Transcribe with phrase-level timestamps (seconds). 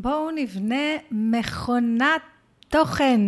[0.00, 2.22] בואו נבנה מכונת
[2.68, 3.20] תוכן.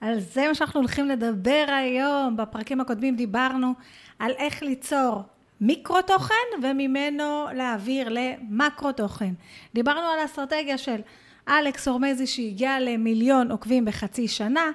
[0.00, 2.36] על זה מה שאנחנו הולכים לדבר היום.
[2.36, 3.72] בפרקים הקודמים דיברנו
[4.18, 5.22] על איך ליצור
[5.60, 9.34] מיקרו תוכן וממנו להעביר למקרו תוכן.
[9.74, 11.00] דיברנו על האסטרטגיה של
[11.48, 14.70] אלכס אורמזי שהגיע למיליון עוקבים בחצי שנה.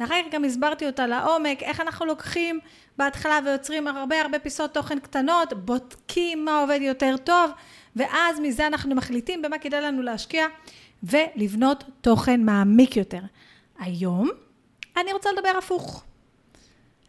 [0.00, 2.60] ואחר כך גם הסברתי אותה לעומק, איך אנחנו לוקחים
[2.98, 7.50] בהתחלה ויוצרים הרבה הרבה פיסות תוכן קטנות, בודקים מה עובד יותר טוב,
[7.96, 10.46] ואז מזה אנחנו מחליטים במה כדאי לנו להשקיע
[11.02, 13.20] ולבנות תוכן מעמיק יותר.
[13.78, 14.28] היום
[14.96, 16.04] אני רוצה לדבר הפוך.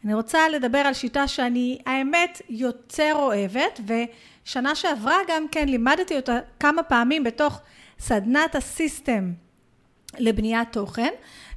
[0.05, 6.39] אני רוצה לדבר על שיטה שאני האמת יותר אוהבת, ושנה שעברה גם כן לימדתי אותה
[6.59, 7.61] כמה פעמים בתוך
[7.99, 9.31] סדנת הסיסטם
[10.19, 11.09] לבניית תוכן,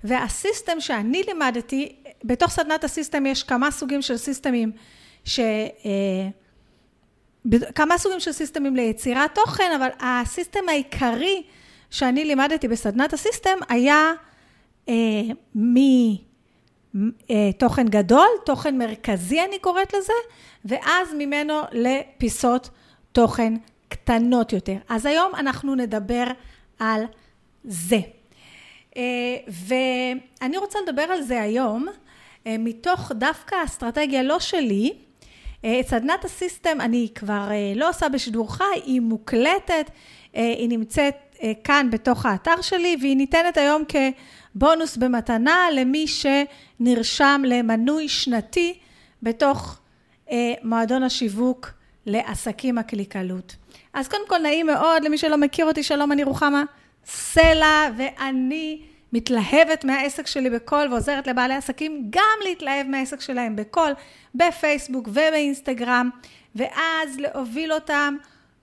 [0.05, 4.73] והסיסטם שאני לימדתי, בתוך סדנת הסיסטם יש כמה סוגים של סיסטמים,
[5.25, 5.41] ש...
[5.41, 6.29] אה,
[7.75, 11.43] כמה סוגים של סיסטמים ליצירת תוכן, אבל הסיסטם העיקרי
[11.91, 14.13] שאני לימדתי בסדנת הסיסטם היה
[14.89, 14.95] אה,
[15.55, 16.27] מתוכן
[17.87, 20.13] אה, גדול, תוכן מרכזי אני קוראת לזה,
[20.65, 22.71] ואז ממנו לפיסות
[23.13, 23.55] תוכן
[23.89, 24.77] קטנות יותר.
[24.89, 26.25] אז היום אנחנו נדבר
[26.79, 27.05] על
[27.65, 28.01] זה.
[28.97, 29.03] אה,
[29.49, 31.87] ואני רוצה לדבר על זה היום,
[32.47, 34.93] אה, מתוך דווקא אסטרטגיה לא שלי,
[35.65, 39.91] אה, את סדנת הסיסטם אני כבר לא עושה בשידור חי, היא מוקלטת,
[40.33, 41.15] היא נמצאת
[41.65, 48.79] כאן בתוך האתר שלי, והיא ניתנת היום כבונוס במתנה למי שנרשם למנוי שנתי
[49.23, 49.81] בתוך
[50.63, 51.71] מועדון השיווק
[52.07, 53.57] לעסקים הקליקלות.
[53.95, 56.65] אז קודם כל נעים מאוד, למי שלא מכיר אותי, שלום, אני רוחמה
[57.07, 58.81] סלע, ואני
[59.13, 63.93] מתלהבת מהעסק שלי בקול ועוזרת לבעלי עסקים גם להתלהב מהעסק שלהם בקול,
[64.35, 66.11] בפייסבוק ובאינסטגרם,
[66.55, 68.17] ואז להוביל אותם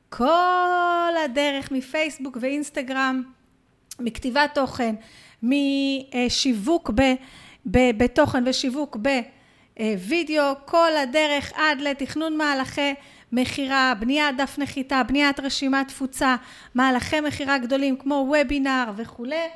[0.10, 3.24] כל הדרך מפייסבוק ואינסטגרם,
[4.00, 4.96] מכתיבת תוכן,
[5.44, 7.02] משיווק ב,
[7.66, 8.98] ב, בתוכן ושיווק
[9.78, 12.94] בווידאו, כל הדרך עד לתכנון מהלכי
[13.32, 16.36] מכירה, בניית דף נחיתה, בניית רשימת תפוצה,
[16.76, 19.48] מהלכי מכירה גדולים כמו וובינר וכולי.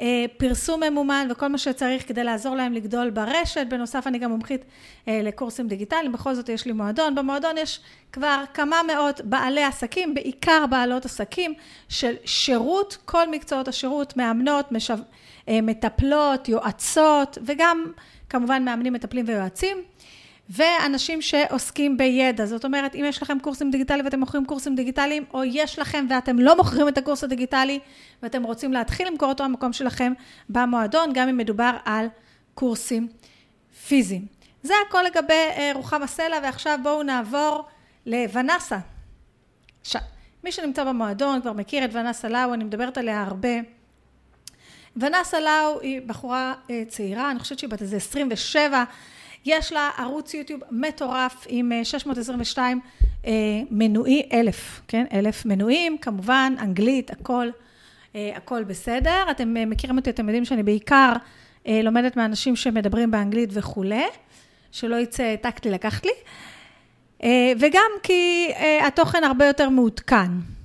[0.00, 3.66] אה, פרסום ממומן וכל מה שצריך כדי לעזור להם לגדול ברשת.
[3.68, 4.64] בנוסף, אני גם מומחית
[5.08, 7.14] אה, לקורסים דיגיטליים, בכל זאת יש לי מועדון.
[7.14, 7.80] במועדון יש
[8.12, 11.54] כבר כמה מאות בעלי עסקים, בעיקר בעלות עסקים
[11.88, 14.94] של שירות, כל מקצועות השירות, מאמנות, משו...
[15.48, 17.84] אה, מטפלות, יועצות, וגם
[18.28, 19.76] כמובן מאמנים, מטפלים ויועצים.
[20.50, 22.46] ואנשים שעוסקים בידע.
[22.46, 26.38] זאת אומרת, אם יש לכם קורסים דיגיטליים ואתם מוכרים קורסים דיגיטליים, או יש לכם ואתם
[26.38, 27.78] לא מוכרים את הקורס הדיגיטלי,
[28.22, 30.12] ואתם רוצים להתחיל למכור אותו במקום שלכם
[30.48, 32.06] במועדון, גם אם מדובר על
[32.54, 33.08] קורסים
[33.86, 34.26] פיזיים.
[34.62, 37.64] זה הכל לגבי אה, רוחמה סלע, ועכשיו בואו נעבור
[38.06, 38.78] לוונסה.
[39.80, 40.00] עכשיו,
[40.44, 43.48] מי שנמצא במועדון כבר מכיר את ונסה לאו, אני מדברת עליה הרבה.
[44.96, 48.84] ונסה לאו היא בחורה אה, צעירה, אני חושבת שהיא בת איזה 27,
[49.46, 53.32] יש לה ערוץ יוטיוב מטורף עם 622 אה, אה,
[53.70, 55.04] מנויים, אלף, כן?
[55.12, 57.48] אלף מנויים, כמובן, אנגלית, הכל,
[58.14, 59.30] אה, הכל בסדר.
[59.30, 61.12] אתם מכירים אותי, אתם יודעים שאני בעיקר
[61.68, 64.04] לומדת מאנשים שמדברים באנגלית וכולי,
[64.72, 66.12] שלא יצא טקט לי לקחת לי.
[67.60, 68.50] וגם כי
[68.86, 70.55] התוכן הרבה יותר מעודכן.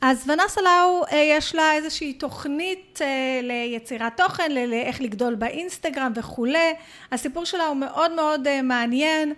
[0.00, 6.74] אז ונסה לאו, אה, יש לה איזושהי תוכנית אה, ליצירת תוכן, לאיך לגדול באינסטגרם וכולי.
[7.12, 9.32] הסיפור שלה הוא מאוד מאוד אה, מעניין.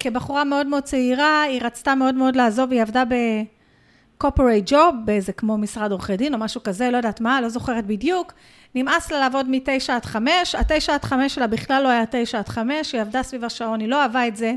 [0.00, 5.58] כבחורה מאוד מאוד צעירה, היא רצתה מאוד מאוד לעזוב, היא עבדה ב-corporate job, באיזה כמו
[5.58, 8.32] משרד עורכי דין או משהו כזה, לא יודעת מה, לא זוכרת בדיוק.
[8.74, 12.48] נמאס לה לעבוד מתשע עד חמש, התשע עד חמש שלה בכלל לא היה תשע עד
[12.48, 14.54] חמש, היא עבדה סביב השעון, היא לא אהבה את זה,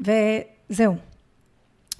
[0.00, 1.13] וזהו.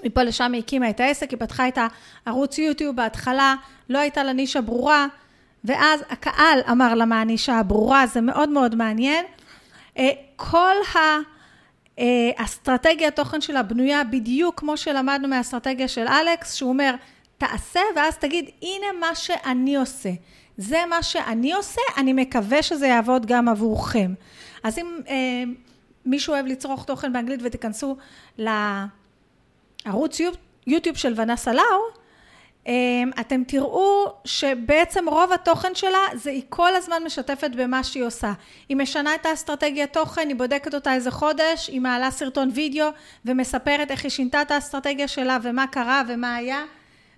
[0.05, 1.79] מפה לשם היא הקימה את העסק, היא פתחה את
[2.27, 3.55] הערוץ יוטיוב, בהתחלה
[3.89, 5.07] לא הייתה לה נישה ברורה,
[5.65, 9.25] ואז הקהל אמר לה מה הנישה הברורה, זה מאוד מאוד מעניין.
[9.99, 10.75] אה, כל
[11.99, 16.95] האסטרטגיה התוכן שלה בנויה בדיוק כמו שלמדנו מהאסטרטגיה של אלכס, שהוא אומר,
[17.39, 20.11] תעשה ואז תגיד, הנה מה שאני עושה.
[20.57, 24.15] זה מה שאני עושה, אני מקווה שזה יעבוד גם עבורכם.
[24.65, 25.45] אז אם אה,
[26.07, 27.97] מישהו אוהב לצרוך תוכן באנגלית ותיכנסו
[28.39, 28.49] ל...
[29.85, 30.21] ערוץ
[30.67, 32.05] יוטיוב של ונסה לאו,
[32.67, 38.33] אמ, אתם תראו שבעצם רוב התוכן שלה זה היא כל הזמן משתפת במה שהיא עושה.
[38.69, 42.87] היא משנה את האסטרטגיה תוכן, היא בודקת אותה איזה חודש, היא מעלה סרטון וידאו
[43.25, 46.65] ומספרת איך היא שינתה את האסטרטגיה שלה ומה קרה ומה היה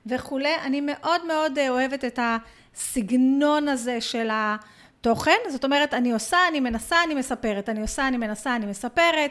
[0.06, 0.54] וכולי.
[0.64, 6.96] אני מאוד מאוד אוהבת את הסגנון הזה של התוכן, זאת אומרת אני עושה, אני מנסה,
[7.04, 9.30] אני מספרת, אני עושה, אני מנסה, אני מספרת.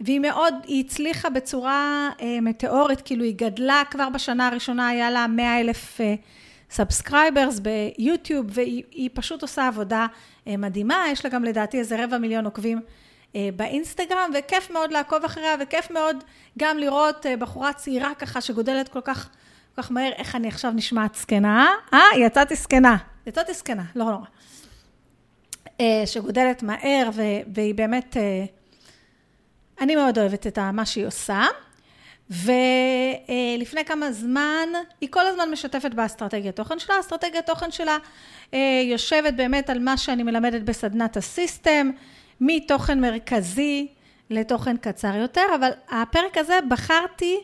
[0.00, 2.10] והיא מאוד, היא הצליחה בצורה
[2.42, 6.00] מטאורית, כאילו היא גדלה כבר בשנה הראשונה, היה לה 100 אלף
[6.70, 10.06] subscribers ביוטיוב, והיא פשוט עושה עבודה
[10.46, 12.80] מדהימה, יש לה גם לדעתי איזה רבע מיליון עוקבים
[13.34, 16.24] באינסטגרם, וכיף מאוד לעקוב אחריה, וכיף מאוד
[16.58, 19.28] גם לראות בחורה צעירה ככה שגודלת כל כך,
[19.74, 22.00] כל כך מהר, איך אני עכשיו נשמעת זקנה, אה?
[22.16, 22.96] יצאתי זקנה,
[23.26, 24.26] יצאתי זקנה, לא נורא.
[26.06, 27.10] שגודלת מהר,
[27.54, 28.16] והיא באמת,
[29.80, 31.44] אני מאוד אוהבת את מה שהיא עושה.
[32.30, 34.68] ולפני כמה זמן,
[35.00, 37.96] היא כל הזמן משתפת באסטרטגיית תוכן שלה, אסטרטגיית תוכן שלה
[38.84, 41.90] יושבת באמת על מה שאני מלמדת בסדנת הסיסטם,
[42.40, 43.88] מתוכן מרכזי
[44.30, 47.40] לתוכן קצר יותר, אבל הפרק הזה בחרתי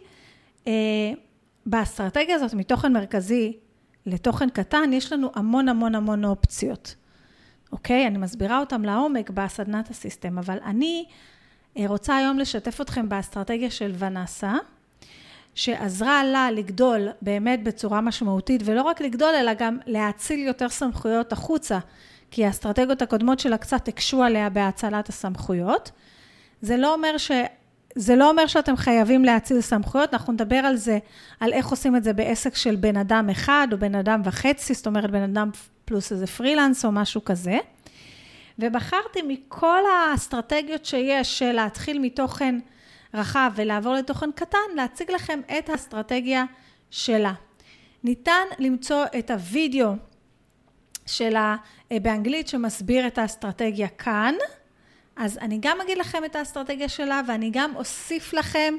[1.66, 3.56] באסטרטגיה הזאת, מתוכן מרכזי
[4.06, 6.94] לתוכן קטן, יש לנו המון המון המון אופציות,
[7.72, 8.06] אוקיי?
[8.06, 11.04] אני מסבירה אותם לעומק בסדנת הסיסטם, אבל אני
[11.76, 14.52] רוצה היום לשתף אתכם באסטרטגיה של ונסה,
[15.54, 21.78] שעזרה לה לגדול באמת בצורה משמעותית, ולא רק לגדול, אלא גם להאציל יותר סמכויות החוצה,
[22.30, 25.90] כי האסטרטגיות הקודמות שלה קצת הקשו עליה בהאצלת הסמכויות.
[26.62, 27.30] זה לא אומר ש...
[27.94, 30.98] זה לא אומר שאתם חייבים להאציל סמכויות, אנחנו נדבר על זה,
[31.40, 34.86] על איך עושים את זה בעסק של בן אדם אחד או בן אדם וחצי, זאת
[34.86, 35.50] אומרת בן אדם
[35.84, 37.58] פלוס איזה פרילנס או משהו כזה.
[38.58, 42.58] ובחרתי מכל האסטרטגיות שיש של להתחיל מתוכן
[43.14, 46.44] רחב ולעבור לתוכן קטן, להציג לכם את האסטרטגיה
[46.90, 47.32] שלה.
[48.04, 49.92] ניתן למצוא את הוידאו
[51.06, 51.56] שלה
[51.90, 54.34] באנגלית שמסביר את האסטרטגיה כאן.
[55.16, 58.74] אז אני גם אגיד לכם את האסטרטגיה שלה ואני גם אוסיף לכם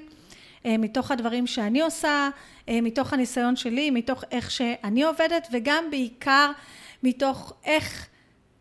[0.66, 2.30] מתוך הדברים שאני עושה,
[2.70, 6.52] מתוך הניסיון שלי, מתוך איך שאני עובדת וגם בעיקר
[7.04, 8.09] מתוך איך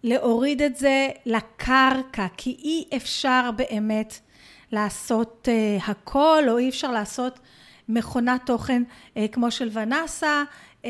[0.02, 4.18] להוריד את זה לקרקע, כי אי אפשר באמת
[4.72, 7.38] לעשות uh, הכל, או אי אפשר לעשות
[7.88, 8.82] מכונת תוכן
[9.14, 10.42] uh, כמו של ונסה,
[10.82, 10.86] uh,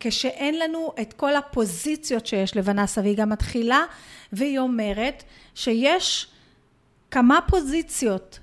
[0.00, 3.80] כשאין לנו את כל הפוזיציות שיש לונסה, והיא גם מתחילה
[4.32, 5.24] והיא אומרת
[5.54, 6.26] שיש
[7.10, 8.38] כמה פוזיציות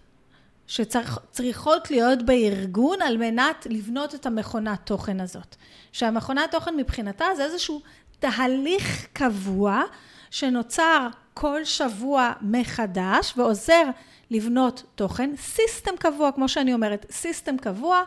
[0.67, 5.55] שצריכות להיות בארגון על מנת לבנות את המכונת תוכן הזאת.
[5.91, 7.81] שהמכונת תוכן מבחינתה זה איזשהו
[8.19, 9.83] תהליך קבוע
[10.31, 13.83] שנוצר כל שבוע מחדש ועוזר
[14.31, 18.03] לבנות תוכן, system קבוע, כמו שאני אומרת, system קבוע,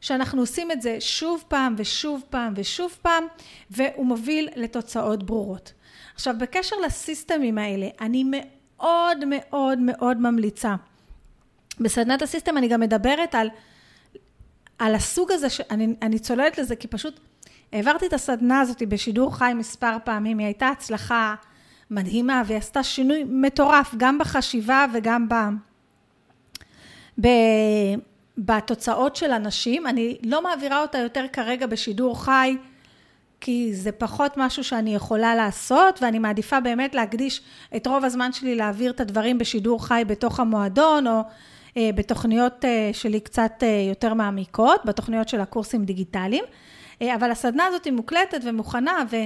[0.00, 3.24] שאנחנו עושים את זה שוב פעם ושוב פעם ושוב פעם,
[3.70, 5.72] והוא מוביל לתוצאות ברורות.
[6.14, 10.74] עכשיו, בקשר ל system ים האלה, אני מאוד מאוד מאוד ממליצה.
[11.80, 13.48] בסדנת ה system אני גם מדברת על,
[14.78, 17.20] על הסוג הזה, שאני, אני צוללת לזה, כי פשוט
[17.72, 21.34] העברתי את הסדנה הזאת בשידור חי מספר פעמים, היא הייתה הצלחה
[21.90, 25.34] מדהימה, והיא עשתה שינוי מטורף, גם בחשיבה וגם ב...
[27.20, 27.28] ב...
[28.38, 29.86] בתוצאות של אנשים.
[29.86, 32.56] אני לא מעבירה אותה יותר כרגע בשידור חי,
[33.40, 37.42] כי זה פחות משהו שאני יכולה לעשות, ואני מעדיפה באמת להקדיש
[37.76, 41.20] את רוב הזמן שלי להעביר את הדברים בשידור חי בתוך המועדון, או
[41.76, 46.44] אה, בתוכניות אה, שלי קצת אה, יותר מעמיקות, בתוכניות של הקורסים דיגיטליים.
[47.02, 49.16] אה, אבל הסדנה הזאת היא מוקלטת ומוכנה, ו...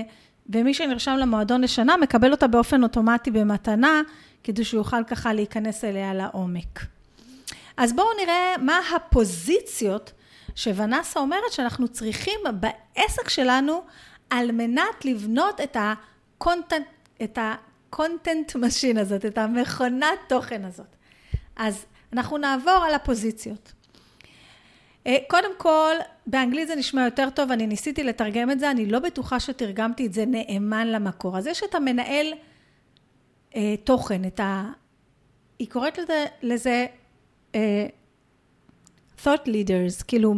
[0.49, 4.03] ומי שנרשם למועדון לשנה מקבל אותה באופן אוטומטי במתנה,
[4.45, 6.81] כדי שהוא יוכל ככה להיכנס אליה לעומק.
[7.77, 10.13] אז בואו נראה מה הפוזיציות
[10.55, 13.83] שונסה אומרת שאנחנו צריכים בעסק שלנו
[14.31, 16.87] על מנת לבנות את ה content,
[17.23, 20.97] את ה content machine הזאת, את המכונת תוכן הזאת.
[21.57, 23.73] אז אנחנו נעבור על הפוזיציות.
[25.07, 25.95] אה, קודם כל,
[26.27, 30.13] באנגלית זה נשמע יותר טוב, אני ניסיתי לתרגם את זה, אני לא בטוחה שתרגמתי את
[30.13, 31.39] זה נאמן למקור.
[31.39, 32.27] אז יש את המנהל
[33.57, 34.65] אה, תוכן, את ה...
[35.59, 36.87] היא קוראת לזה, לזה
[37.55, 37.87] אה,
[39.25, 40.35] thought leaders, כאילו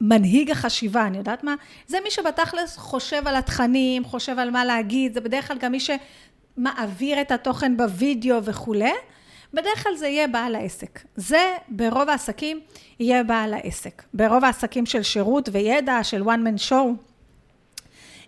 [0.00, 1.54] מנהיג החשיבה, אני יודעת מה?
[1.86, 5.78] זה מי שבתכלס חושב על התכנים, חושב על מה להגיד, זה בדרך כלל גם מי
[5.80, 8.92] שמעביר את התוכן בווידאו וכולי.
[9.54, 11.00] בדרך כלל זה יהיה בעל העסק.
[11.16, 12.60] זה ברוב העסקים
[13.00, 14.02] יהיה בעל העסק.
[14.14, 17.06] ברוב העסקים של שירות וידע, של one man show.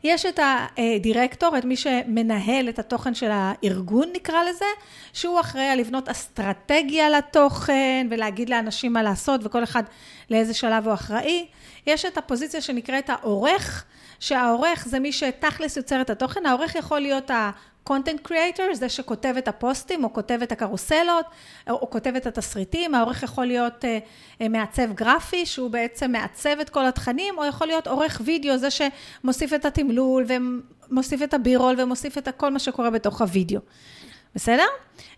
[0.04, 0.40] יש את
[0.76, 4.64] הדירקטור, את מי שמנהל את התוכן של הארגון נקרא לזה,
[5.12, 9.82] שהוא אחראי על לבנות אסטרטגיה לתוכן ולהגיד לאנשים מה לעשות וכל אחד
[10.30, 11.46] לאיזה שלב הוא אחראי.
[11.86, 13.84] יש את הפוזיציה שנקראת העורך,
[14.20, 17.30] שהעורך זה מי שתכלס יוצר את התוכן, העורך יכול להיות
[17.90, 21.26] content creator, זה שכותב את הפוסטים או כותב את הקרוסלות
[21.70, 26.70] או, או כותב את התסריטים, העורך יכול להיות uh, מעצב גרפי שהוא בעצם מעצב את
[26.70, 32.18] כל התכנים, או יכול להיות עורך וידאו, זה שמוסיף את התמלול ומוסיף את הבירול ומוסיף
[32.18, 33.60] את כל מה שקורה בתוך הוידאו.
[34.34, 34.66] בסדר?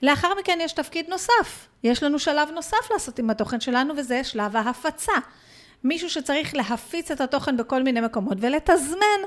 [0.02, 1.68] לאחר מכן יש תפקיד נוסף.
[1.84, 5.12] יש לנו שלב נוסף לעשות עם התוכן שלנו, וזה שלב ההפצה.
[5.84, 9.20] מישהו שצריך להפיץ את התוכן בכל מיני מקומות ולתזמן.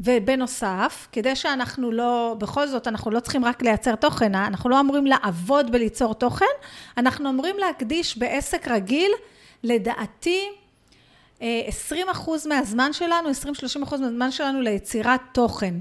[0.00, 4.46] ובנוסף, כדי שאנחנו לא, בכל זאת, אנחנו לא צריכים רק לייצר תוכן, אה?
[4.46, 6.44] אנחנו לא אמורים לעבוד בליצור תוכן,
[6.96, 9.10] אנחנו אמורים להקדיש בעסק רגיל,
[9.62, 10.48] לדעתי,
[11.40, 12.14] 20 אה,
[12.48, 15.74] מהזמן שלנו, 20-30 מהזמן שלנו ליצירת תוכן.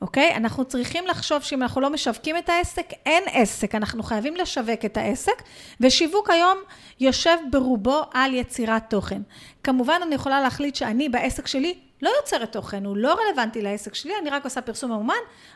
[0.00, 0.36] אוקיי?
[0.36, 4.96] אנחנו צריכים לחשוב שאם אנחנו לא משווקים את העסק, אין עסק, אנחנו חייבים לשווק את
[4.96, 5.42] העסק,
[5.80, 6.58] ושיווק היום
[7.00, 9.22] יושב ברובו על יצירת תוכן.
[9.62, 14.12] כמובן, אני יכולה להחליט שאני בעסק שלי לא יוצרת תוכן, הוא לא רלוונטי לעסק שלי,
[14.22, 15.14] אני רק עושה פרסום מאומן,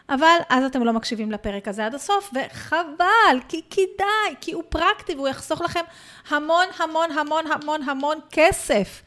[0.08, 5.14] אבל אז אתם לא מקשיבים לפרק הזה עד הסוף, וחבל, כי כדאי, כי הוא פרקטי
[5.14, 5.80] והוא יחסוך לכם
[6.28, 9.02] המון המון המון המון המון כסף.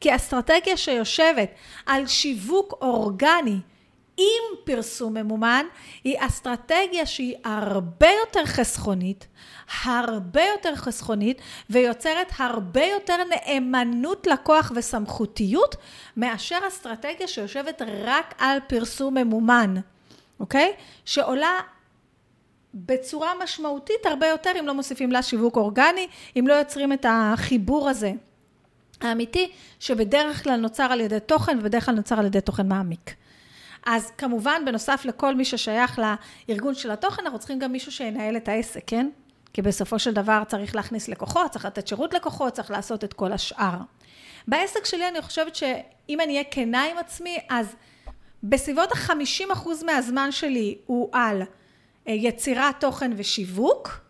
[0.00, 1.50] כי אסטרטגיה שיושבת
[1.86, 3.56] על שיווק אורגני,
[4.18, 5.66] עם פרסום ממומן,
[6.04, 9.26] היא אסטרטגיה שהיא הרבה יותר חסכונית,
[9.82, 15.76] הרבה יותר חסכונית, ויוצרת הרבה יותר נאמנות לקוח וסמכותיות,
[16.16, 19.74] מאשר אסטרטגיה שיושבת רק על פרסום ממומן,
[20.40, 20.72] אוקיי?
[21.04, 21.60] שעולה
[22.74, 26.08] בצורה משמעותית הרבה יותר אם לא מוסיפים לה שיווק אורגני,
[26.38, 28.12] אם לא יוצרים את החיבור הזה.
[29.00, 33.14] האמיתי, שבדרך כלל נוצר על ידי תוכן ובדרך כלל נוצר על ידי תוכן מעמיק.
[33.86, 35.98] אז כמובן, בנוסף לכל מי ששייך
[36.48, 39.08] לארגון של התוכן, אנחנו צריכים גם מישהו שינהל את העסק, כן?
[39.52, 43.32] כי בסופו של דבר צריך להכניס לקוחות, צריך לתת שירות לקוחות, צריך לעשות את כל
[43.32, 43.78] השאר.
[44.48, 47.74] בעסק שלי אני חושבת שאם אני אהיה כנה עם עצמי, אז
[48.42, 51.42] בסביבות ה-50% מהזמן שלי הוא על
[52.08, 54.00] אה, יצירת תוכן ושיווק.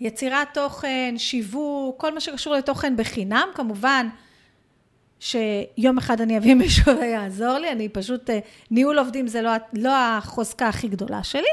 [0.00, 4.08] יצירת תוכן, שיווק, כל מה שקשור לתוכן בחינם, כמובן
[5.20, 8.38] שיום אחד אני אביא מישהו ויעזור לי, אני פשוט, אה,
[8.70, 11.48] ניהול עובדים זה לא, לא החוזקה הכי גדולה שלי.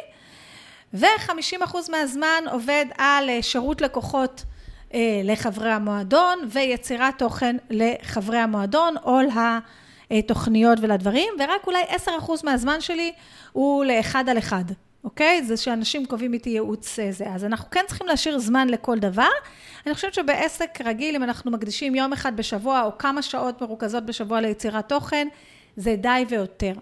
[0.94, 4.44] ו-50% מהזמן עובד על אה, שירות לקוחות
[4.94, 9.20] אה, לחברי המועדון ויצירת תוכן לחברי המועדון או
[10.12, 12.10] לתוכניות ולדברים, ורק אולי 10%
[12.44, 13.12] מהזמן שלי
[13.52, 14.66] הוא לאחד על אחד.
[15.08, 15.44] אוקיי?
[15.44, 17.30] זה שאנשים קובעים איתי ייעוץ אה, זה.
[17.30, 19.30] אז אנחנו כן צריכים להשאיר זמן לכל דבר.
[19.86, 24.42] אני חושבת שבעסק רגיל, אם אנחנו מקדישים יום אחד בשבוע או כמה שעות מרוכזות בשבוע
[24.42, 25.28] ליצירת תוכן,
[25.76, 26.74] זה די ויותר.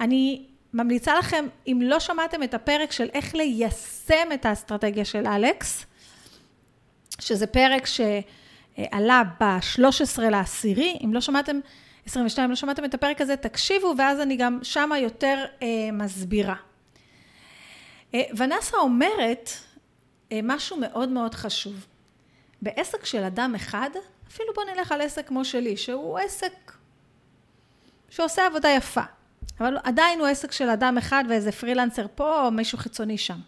[0.00, 5.86] אני ממליצה לכם, אם לא שמעתם את הפרק של איך ליישם את האסטרטגיה של אלכס,
[7.20, 11.60] שזה פרק שעלה ב-13 לעשירי, אם לא שמעתם,
[12.06, 16.54] 22, אם לא שמעתם את הפרק הזה, תקשיבו, ואז אני גם שמה יותר אה, מסבירה.
[18.14, 19.50] אה, ונסה אומרת
[20.32, 21.86] אה, משהו מאוד מאוד חשוב.
[22.62, 23.90] בעסק של אדם אחד,
[24.28, 26.72] אפילו בוא נלך על עסק כמו שלי, שהוא עסק
[28.10, 29.02] שעושה עבודה יפה,
[29.60, 33.38] אבל עדיין הוא עסק של אדם אחד ואיזה פרילנסר פה או מישהו חיצוני שם.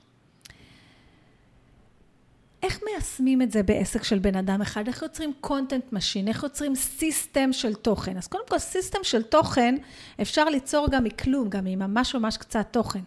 [2.62, 4.88] איך מיישמים את זה בעסק של בן אדם אחד?
[4.88, 6.28] איך יוצרים content machine?
[6.28, 8.16] איך יוצרים system של תוכן?
[8.16, 9.76] אז קודם כל, system של תוכן
[10.23, 13.00] אפשר ליצור גם מכלום, גם עם ממש ממש קצת תוכן.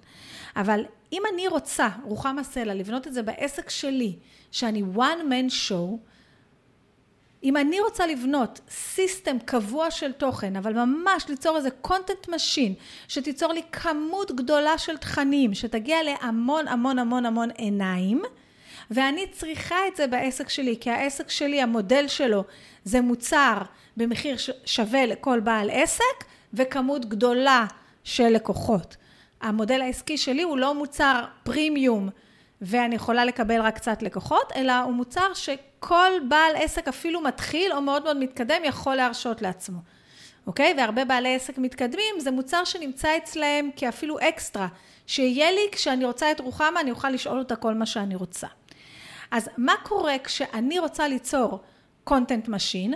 [0.59, 4.15] אבל אם אני רוצה, רוחמה סלע, לבנות את זה בעסק שלי,
[4.51, 5.97] שאני one man show,
[7.43, 12.73] אם אני רוצה לבנות סיסטם קבוע של תוכן, אבל ממש ליצור איזה content machine,
[13.07, 18.21] שתיצור לי כמות גדולה של תכנים, שתגיע להמון המון המון המון עיניים,
[18.91, 22.43] ואני צריכה את זה בעסק שלי, כי העסק שלי, המודל שלו,
[22.83, 23.57] זה מוצר
[23.97, 24.35] במחיר
[24.65, 27.65] שווה לכל בעל עסק, וכמות גדולה
[28.03, 28.95] של לקוחות.
[29.41, 32.09] המודל העסקי שלי הוא לא מוצר פרימיום
[32.61, 37.81] ואני יכולה לקבל רק קצת לקוחות, אלא הוא מוצר שכל בעל עסק אפילו מתחיל או
[37.81, 39.79] מאוד מאוד מתקדם יכול להרשות לעצמו.
[40.47, 40.73] אוקיי?
[40.77, 44.67] והרבה בעלי עסק מתקדמים, זה מוצר שנמצא אצלהם כאפילו אקסטרה,
[45.07, 48.47] שיהיה לי כשאני רוצה את רוחמה, אני אוכל לשאול אותה כל מה שאני רוצה.
[49.31, 51.59] אז מה קורה כשאני רוצה ליצור
[52.09, 52.95] content machine?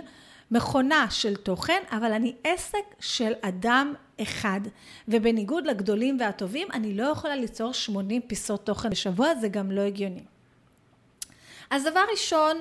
[0.50, 4.60] מכונה של תוכן, אבל אני עסק של אדם אחד.
[5.08, 10.24] ובניגוד לגדולים והטובים, אני לא יכולה ליצור 80 פיסות תוכן בשבוע, זה גם לא הגיוני.
[11.70, 12.58] אז דבר ראשון,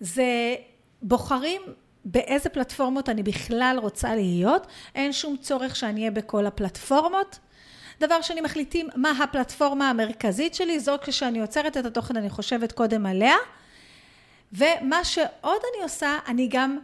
[0.00, 0.54] זה
[1.02, 1.62] בוחרים
[2.04, 4.66] באיזה פלטפורמות אני בכלל רוצה להיות.
[4.94, 7.38] אין שום צורך שאני אהיה בכל הפלטפורמות.
[8.00, 13.06] דבר שני, מחליטים מה הפלטפורמה המרכזית שלי, זאת כשאני יוצרת את התוכן, אני חושבת קודם
[13.06, 13.36] עליה.
[14.52, 16.78] ומה שעוד אני עושה, אני גם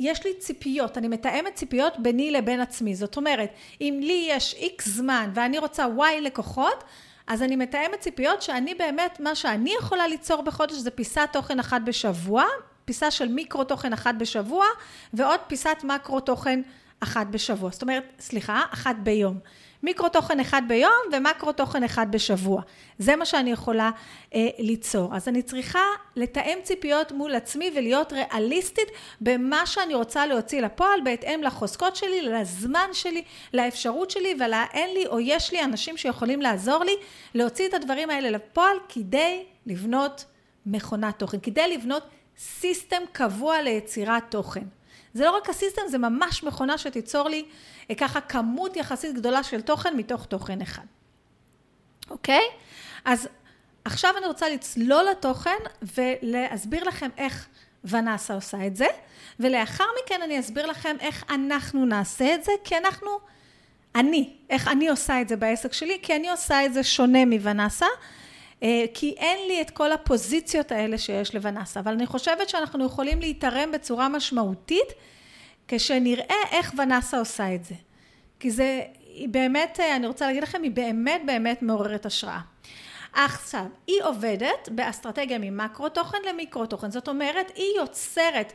[0.00, 2.94] יש לי ציפיות, אני מתאמת ציפיות ביני לבין עצמי.
[2.94, 6.84] זאת אומרת, אם לי יש איקס זמן ואני רוצה וואי לקוחות,
[7.26, 11.80] אז אני מתאמת ציפיות שאני באמת, מה שאני יכולה ליצור בחודש זה פיסת תוכן אחת
[11.84, 12.44] בשבוע,
[12.84, 14.64] פיסה של מיקרו תוכן אחת בשבוע,
[15.14, 16.60] ועוד פיסת מקרו תוכן
[17.00, 17.70] אחת בשבוע.
[17.70, 19.38] זאת אומרת, סליחה, אחת ביום.
[19.84, 22.62] מיקרו תוכן אחד ביום ומקרו תוכן אחד בשבוע.
[22.98, 23.90] זה מה שאני יכולה
[24.34, 25.16] אה, ליצור.
[25.16, 25.82] אז אני צריכה
[26.16, 28.88] לתאם ציפיות מול עצמי ולהיות ריאליסטית
[29.20, 33.22] במה שאני רוצה להוציא לפועל בהתאם לחוזקות שלי, לזמן שלי,
[33.54, 36.94] לאפשרות שלי ולאין לי או יש לי אנשים שיכולים לעזור לי
[37.34, 40.24] להוציא את הדברים האלה לפועל כדי לבנות
[40.66, 42.02] מכונת תוכן, כדי לבנות
[42.38, 44.64] סיסטם קבוע ליצירת תוכן.
[45.14, 47.44] זה לא רק הסיסטם, זה ממש מכונה שתיצור לי
[47.96, 50.84] ככה כמות יחסית גדולה של תוכן מתוך תוכן אחד.
[52.10, 52.42] אוקיי?
[53.04, 53.28] אז
[53.84, 57.48] עכשיו אני רוצה לצלול לתוכן ולהסביר לכם איך
[57.84, 58.86] ונסה עושה את זה,
[59.40, 63.10] ולאחר מכן אני אסביר לכם איך אנחנו נעשה את זה, כי אנחנו,
[63.94, 67.86] אני, איך אני עושה את זה בעסק שלי, כי אני עושה את זה שונה מוונסה.
[68.62, 73.20] אה, כי אין לי את כל הפוזיציות האלה שיש לוונסה, אבל אני חושבת שאנחנו יכולים
[73.20, 74.88] להתערם בצורה משמעותית
[75.68, 77.74] כשנראה איך ונסה עושה את זה.
[78.40, 78.82] כי זה,
[79.14, 82.40] היא באמת, אני רוצה להגיד לכם, היא באמת באמת מעוררת השראה.
[83.12, 88.52] עכשיו, היא עובדת באסטרטגיה ממקרו תוכן למיקרו תוכן, זאת אומרת, היא יוצרת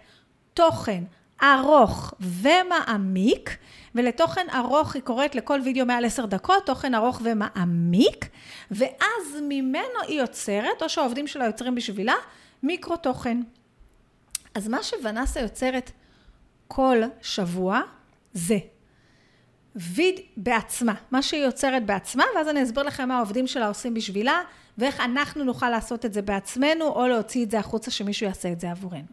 [0.53, 1.03] תוכן
[1.43, 3.57] ארוך ומעמיק,
[3.95, 8.29] ולתוכן ארוך היא קוראת לכל וידאו מעל עשר דקות, תוכן ארוך ומעמיק,
[8.71, 12.15] ואז ממנו היא יוצרת, או שהעובדים שלה יוצרים בשבילה,
[12.63, 13.41] מיקרו תוכן.
[14.55, 15.91] אז מה שונסה יוצרת
[16.71, 17.81] כל שבוע
[18.33, 18.57] זה
[19.75, 24.41] ויד בעצמה, מה שהיא יוצרת בעצמה, ואז אני אסביר לכם מה העובדים שלה עושים בשבילה,
[24.77, 28.59] ואיך אנחנו נוכל לעשות את זה בעצמנו, או להוציא את זה החוצה שמישהו יעשה את
[28.59, 29.07] זה עבורנו.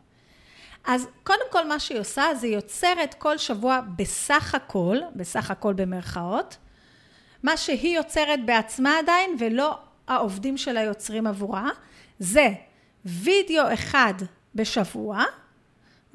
[0.85, 6.57] אז קודם כל מה שהיא עושה זה יוצרת כל שבוע בסך הכל, בסך הכל במרכאות,
[7.43, 11.69] מה שהיא יוצרת בעצמה עדיין ולא העובדים שלה יוצרים עבורה,
[12.19, 12.49] זה
[13.05, 14.15] וידאו אחד
[14.55, 15.25] בשבוע,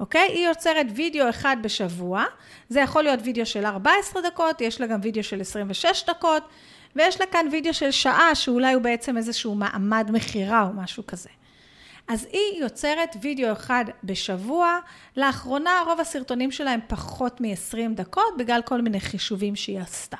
[0.02, 0.28] אוקיי?
[0.32, 2.24] היא יוצרת וידאו אחד בשבוע,
[2.68, 6.42] זה יכול להיות וידאו של 14 דקות, יש לה גם וידאו של 26 דקות,
[6.96, 11.28] ויש לה כאן וידאו של שעה, שאולי הוא בעצם איזשהו מעמד מכירה או משהו כזה.
[12.08, 14.78] אז היא יוצרת וידאו אחד בשבוע,
[15.16, 20.16] לאחרונה רוב הסרטונים שלהם פחות מ-20 דקות, בגלל כל מיני חישובים שהיא עשתה.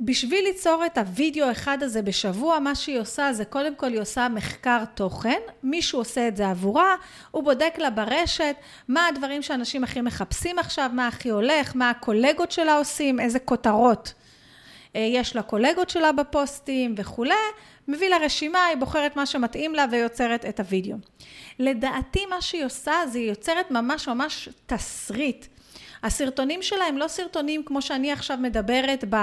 [0.00, 4.28] בשביל ליצור את הוידאו אחד הזה בשבוע, מה שהיא עושה זה קודם כל היא עושה
[4.28, 6.94] מחקר תוכן, מישהו עושה את זה עבורה,
[7.30, 8.56] הוא בודק לה ברשת
[8.88, 14.14] מה הדברים שאנשים הכי מחפשים עכשיו, מה הכי הולך, מה הקולגות שלה עושים, איזה כותרות
[14.96, 17.34] אה, יש לקולגות שלה בפוסטים וכולי,
[17.88, 20.96] מביא לה רשימה, היא בוחרת מה שמתאים לה ויוצרת את הוידאו.
[21.58, 25.46] לדעתי מה שהיא עושה זה היא יוצרת ממש ממש תסריט.
[26.02, 29.16] הסרטונים שלה הם לא סרטונים כמו שאני עכשיו מדברת ב...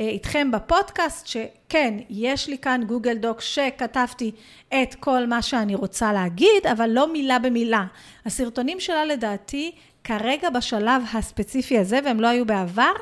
[0.00, 4.32] אה, איתכם בפודקאסט, שכן, יש לי כאן גוגל דוק שכתבתי
[4.68, 7.84] את כל מה שאני רוצה להגיד, אבל לא מילה במילה.
[8.26, 9.72] הסרטונים שלה לדעתי,
[10.04, 12.92] כרגע בשלב הספציפי הזה, והם לא היו בעבר,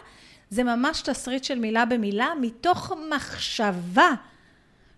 [0.51, 4.11] זה ממש תסריט של מילה במילה, מתוך מחשבה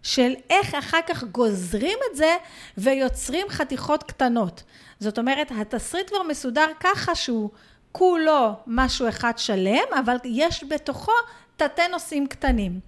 [0.02, 2.36] של איך אחר כך גוזרים את זה
[2.78, 4.62] ויוצרים חתיכות קטנות.
[5.00, 7.50] זאת אומרת, התסריט כבר מסודר ככה שהוא
[7.92, 11.12] כולו משהו אחד שלם, אבל יש בתוכו
[11.56, 12.80] תתי נושאים קטנים.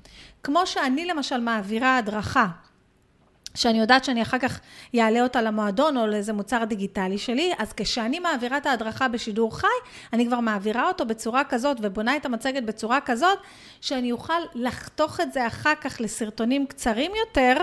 [0.42, 2.46] כמו שאני למשל מעבירה הדרכה
[3.56, 4.60] שאני יודעת שאני אחר כך
[4.96, 9.66] אעלה אותה למועדון או לאיזה מוצר דיגיטלי שלי, אז כשאני מעבירה את ההדרכה בשידור חי,
[10.12, 13.38] אני כבר מעבירה אותו בצורה כזאת ובונה את המצגת בצורה כזאת,
[13.80, 17.56] שאני אוכל לחתוך את זה אחר כך לסרטונים קצרים יותר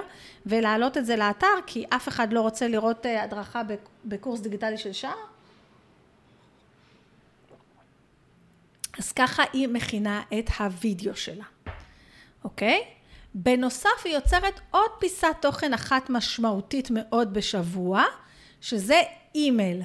[0.46, 3.62] ולהעלות את זה לאתר, כי אף אחד לא רוצה לראות אה, הדרכה
[4.06, 5.33] בקורס דיגיטלי של שעה.
[8.98, 11.46] אז ככה היא מכינה את הוידאו שלה,
[12.44, 12.84] אוקיי?
[13.36, 18.04] בנוסף היא יוצרת עוד פיסת תוכן אחת משמעותית מאוד בשבוע,
[18.62, 19.02] שזה
[19.36, 19.82] אימייל.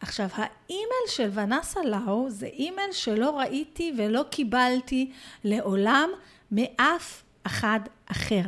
[0.00, 5.12] עכשיו, האימייל של ונסה לאו זה אימייל שלא ראיתי ולא קיבלתי
[5.44, 6.10] לעולם
[6.52, 8.42] מאף אחד אחר.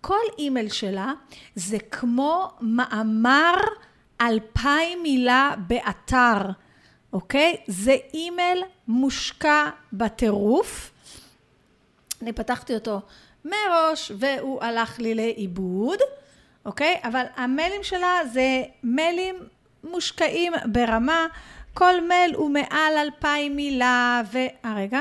[0.00, 1.12] כל אימייל שלה
[1.54, 3.54] זה כמו מאמר
[4.20, 6.38] אלפיים מילה באתר,
[7.12, 7.56] אוקיי?
[7.66, 10.90] זה אימייל מושקע בטירוף.
[12.22, 13.00] אני פתחתי אותו
[13.44, 15.98] מראש והוא הלך לי לאיבוד,
[16.64, 17.00] אוקיי?
[17.04, 19.36] אבל המיילים שלה זה מיילים
[19.84, 21.26] מושקעים ברמה,
[21.74, 25.00] כל מייל הוא מעל אלפיים מילה, והרגע,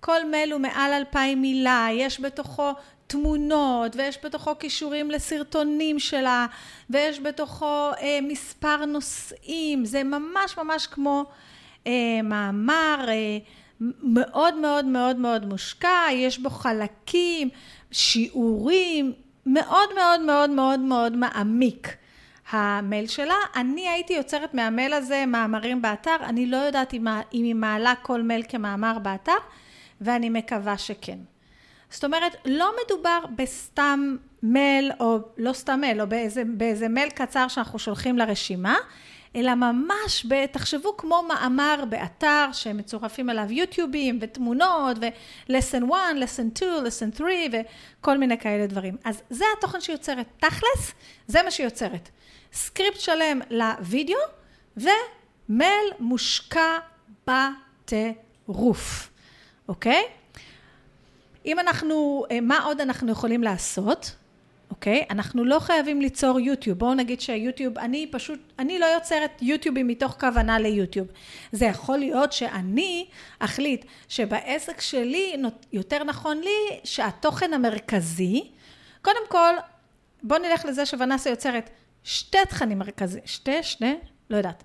[0.00, 2.72] כל מייל הוא מעל אלפיים מילה, יש בתוכו
[3.10, 6.46] תמונות, ויש בתוכו קישורים לסרטונים שלה,
[6.90, 11.24] ויש בתוכו אה, מספר נושאים, זה ממש ממש כמו
[11.86, 11.92] אה,
[12.24, 13.38] מאמר, אה,
[14.02, 17.48] מאוד מאוד מאוד מאוד מושקע, יש בו חלקים,
[17.90, 19.12] שיעורים,
[19.46, 21.96] מאוד מאוד מאוד מאוד מאוד מעמיק
[22.50, 23.36] המייל שלה.
[23.56, 28.22] אני הייתי יוצרת מהמייל הזה מאמרים באתר, אני לא יודעת אם, אם היא מעלה כל
[28.22, 29.38] מייל כמאמר באתר,
[30.00, 31.18] ואני מקווה שכן.
[31.90, 37.48] זאת אומרת, לא מדובר בסתם מייל, או לא סתם מייל, או באיזה, באיזה מייל קצר
[37.48, 38.76] שאנחנו שולחים לרשימה,
[39.36, 46.70] אלא ממש, ב, תחשבו כמו מאמר באתר שמצורפים אליו יוטיובים ותמונות ו-lesson 1, lesson 2,
[46.84, 47.28] lesson 3
[48.00, 48.96] וכל מיני כאלה דברים.
[49.04, 50.26] אז זה התוכן שיוצרת.
[50.38, 50.92] תכלס,
[51.26, 52.08] זה מה שיוצרת.
[52.52, 54.18] script שלם לוידאו
[54.76, 56.78] ומייל מושקע
[57.26, 59.10] בטירוף,
[59.68, 60.19] אוקיי?
[61.46, 64.16] אם אנחנו, אה, מה עוד אנחנו יכולים לעשות?
[64.70, 65.04] אוקיי?
[65.10, 66.78] אנחנו לא חייבים ליצור יוטיוב.
[66.78, 71.08] בואו נגיד שיוטיוב, אני פשוט, אני לא יוצרת יוטיובים מתוך כוונה ליוטיוב.
[71.52, 73.06] זה יכול להיות שאני
[73.38, 75.36] אחליט שבעסק שלי,
[75.72, 78.50] יותר נכון לי, שהתוכן המרכזי,
[79.02, 79.54] קודם כל,
[80.22, 81.70] בואו נלך לזה שוואנסה יוצרת
[82.04, 83.94] שתי תכנים מרכזיים, שתי, שני,
[84.30, 84.64] לא יודעת.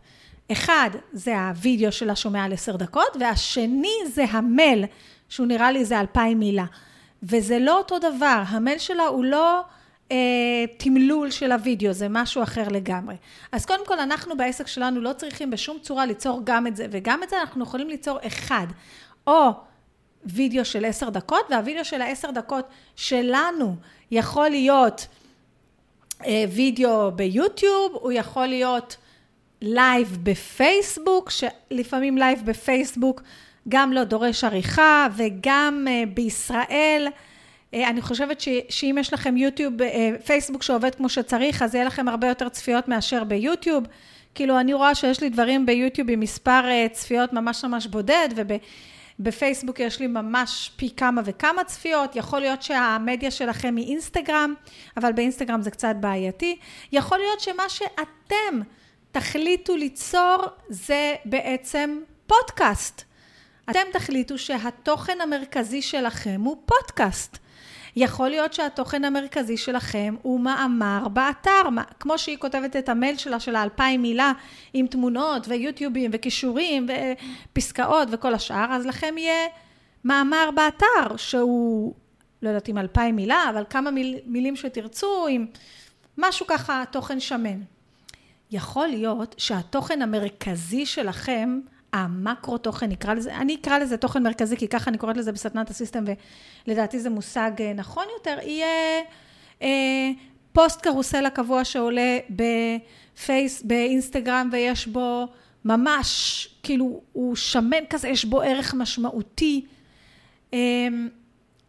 [0.51, 4.85] אחד זה הווידאו שלה שהוא מעל עשר דקות, והשני זה המייל,
[5.29, 6.65] שהוא נראה לי זה אלפיים מילה.
[7.23, 9.61] וזה לא אותו דבר, המייל שלה הוא לא
[10.11, 10.17] אה,
[10.77, 13.15] תמלול של הוידאו, זה משהו אחר לגמרי.
[13.51, 17.23] אז קודם כל, אנחנו בעסק שלנו לא צריכים בשום צורה ליצור גם את זה, וגם
[17.23, 18.67] את זה אנחנו יכולים ליצור אחד,
[19.27, 19.49] או
[20.25, 23.75] וידאו של עשר דקות, והווידאו של העשר דקות שלנו
[24.11, 25.07] יכול להיות
[26.25, 28.97] אה, וידאו ביוטיוב, הוא יכול להיות
[29.61, 33.21] לייב בפייסבוק, שלפעמים לייב בפייסבוק
[33.69, 37.07] גם לא דורש עריכה, וגם אה, בישראל,
[37.73, 41.85] אה, אני חושבת ש, שאם יש לכם יוטיוב, אה, פייסבוק שעובד כמו שצריך, אז יהיה
[41.85, 43.83] לכם הרבה יותר צפיות מאשר ביוטיוב.
[44.35, 48.29] כאילו, אני רואה שיש לי דברים ביוטיוב עם מספר צפיות ממש ממש בודד,
[49.19, 52.15] ובפייסבוק יש לי ממש פי כמה וכמה צפיות.
[52.15, 54.53] יכול להיות שהמדיה שלכם היא אינסטגרם,
[54.97, 56.57] אבל באינסטגרם זה קצת בעייתי.
[56.91, 58.61] יכול להיות שמה שאתם
[59.11, 60.37] תחליטו ליצור
[60.69, 63.14] זה בעצם פודקאסט.
[63.69, 67.37] אתם תחליטו שהתוכן המרכזי שלכם הוא פודקאסט.
[67.95, 71.61] יכול להיות שהתוכן המרכזי שלכם הוא מאמר באתר,
[71.99, 74.31] כמו שהיא כותבת את המייל שלה של האלפיים מילה
[74.73, 76.87] עם תמונות ויוטיובים וכישורים
[77.51, 79.47] ופסקאות וכל השאר, אז לכם יהיה
[80.03, 81.93] מאמר באתר שהוא,
[82.41, 85.45] לא יודעת אם אלפיים מילה, אבל כמה מיל, מילים שתרצו, עם
[86.17, 87.61] משהו ככה תוכן שמן.
[88.51, 91.59] יכול להיות שהתוכן המרכזי שלכם
[91.95, 95.69] המקרו תוכן, נקרא לזה, אני אקרא לזה תוכן מרכזי, כי ככה אני קוראת לזה בסדנת
[95.69, 96.03] הסיסטם,
[96.67, 99.01] ולדעתי זה מושג אה, נכון יותר, יהיה
[99.61, 100.11] אה,
[100.53, 105.27] פוסט קרוסלה קבוע שעולה בפייס, באינסטגרם, ויש בו
[105.65, 109.65] ממש, כאילו, הוא שמן כזה, יש בו ערך משמעותי.
[110.53, 110.87] אה,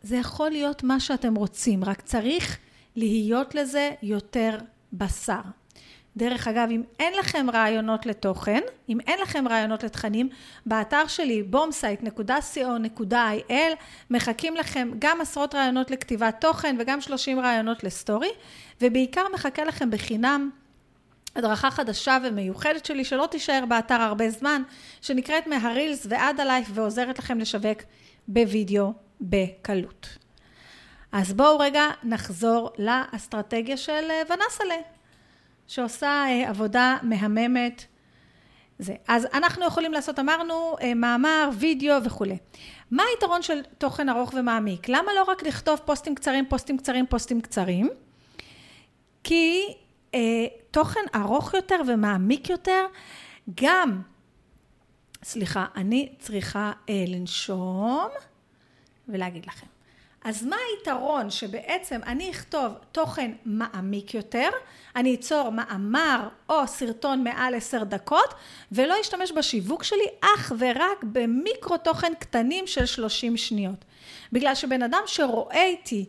[0.03, 2.59] זה יכול להיות מה שאתם רוצים, רק צריך
[2.97, 4.59] להיות לזה יותר
[4.93, 5.41] בשר.
[6.17, 10.29] דרך אגב, אם אין לכם רעיונות לתוכן, אם אין לכם רעיונות לתכנים,
[10.67, 13.53] באתר שלי bombsite.co.il
[14.11, 18.31] מחכים לכם גם עשרות רעיונות לכתיבת תוכן וגם 30 רעיונות לסטורי,
[18.81, 20.51] ובעיקר מחכה לכם בחינם
[21.37, 24.63] הדרכה חדשה ומיוחדת שלי, שלא תישאר באתר הרבה זמן,
[25.01, 27.83] שנקראת מהרילס ועד הלייף ועוזרת לכם לשווק
[28.29, 30.09] בווידאו בקלות.
[31.13, 34.96] אז בואו רגע נחזור לאסטרטגיה של אה, ונסלה.
[35.69, 37.85] שעושה אה, עבודה מהממת.
[38.79, 38.95] זה.
[39.09, 42.37] אז אנחנו יכולים לעשות, אמרנו, אה, מאמר, וידאו וכולי.
[42.91, 44.89] מה היתרון של תוכן ארוך ומעמיק?
[44.89, 47.91] למה לא רק לכתוב פוסטים קצרים, פוסטים קצרים, פוסטים קצרים?
[49.25, 49.75] כי
[50.15, 52.87] אה, תוכן ארוך יותר ומעמיק יותר,
[53.63, 54.03] גם,
[55.23, 58.09] סליחה, אני צריכה אה, לנשום
[59.09, 59.67] ולהגיד לכם.
[60.27, 64.49] אז מה היתרון שבעצם אני אכתוב תוכן מעמיק יותר,
[64.97, 68.35] אני אצור מאמר או סרטון מעל עשר דקות
[68.73, 73.85] ולא אשתמש בשיווק שלי אך ורק במיקרו תוכן קטנים של שלושים שניות.
[74.33, 76.05] בגלל שבן אדם שרואה איתי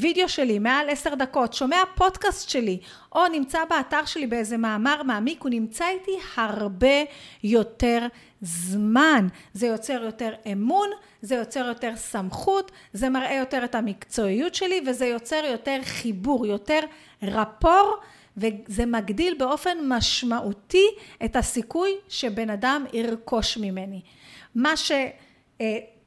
[0.00, 2.78] וידאו שלי מעל עשר דקות, שומע פודקאסט שלי,
[3.14, 7.02] או נמצא באתר שלי באיזה מאמר מעמיק, הוא נמצא איתי הרבה
[7.44, 8.06] יותר
[8.42, 9.26] זמן.
[9.52, 10.88] זה יוצר יותר אמון,
[11.22, 16.80] זה יוצר יותר סמכות, זה מראה יותר את המקצועיות שלי, וזה יוצר יותר חיבור, יותר
[17.22, 17.96] רפור,
[18.36, 20.86] וזה מגדיל באופן משמעותי
[21.24, 24.00] את הסיכוי שבן אדם ירכוש ממני.
[24.54, 24.92] מה ש...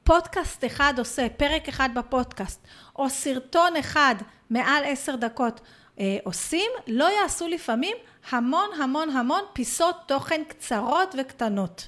[0.04, 4.16] פודקאסט אחד עושה, פרק אחד בפודקאסט, או סרטון אחד
[4.50, 5.62] מעל עשר דקות
[6.00, 7.98] אה, עושים, לא יעשו לפעמים
[8.30, 11.88] המון המון המון פיסות תוכן קצרות וקטנות.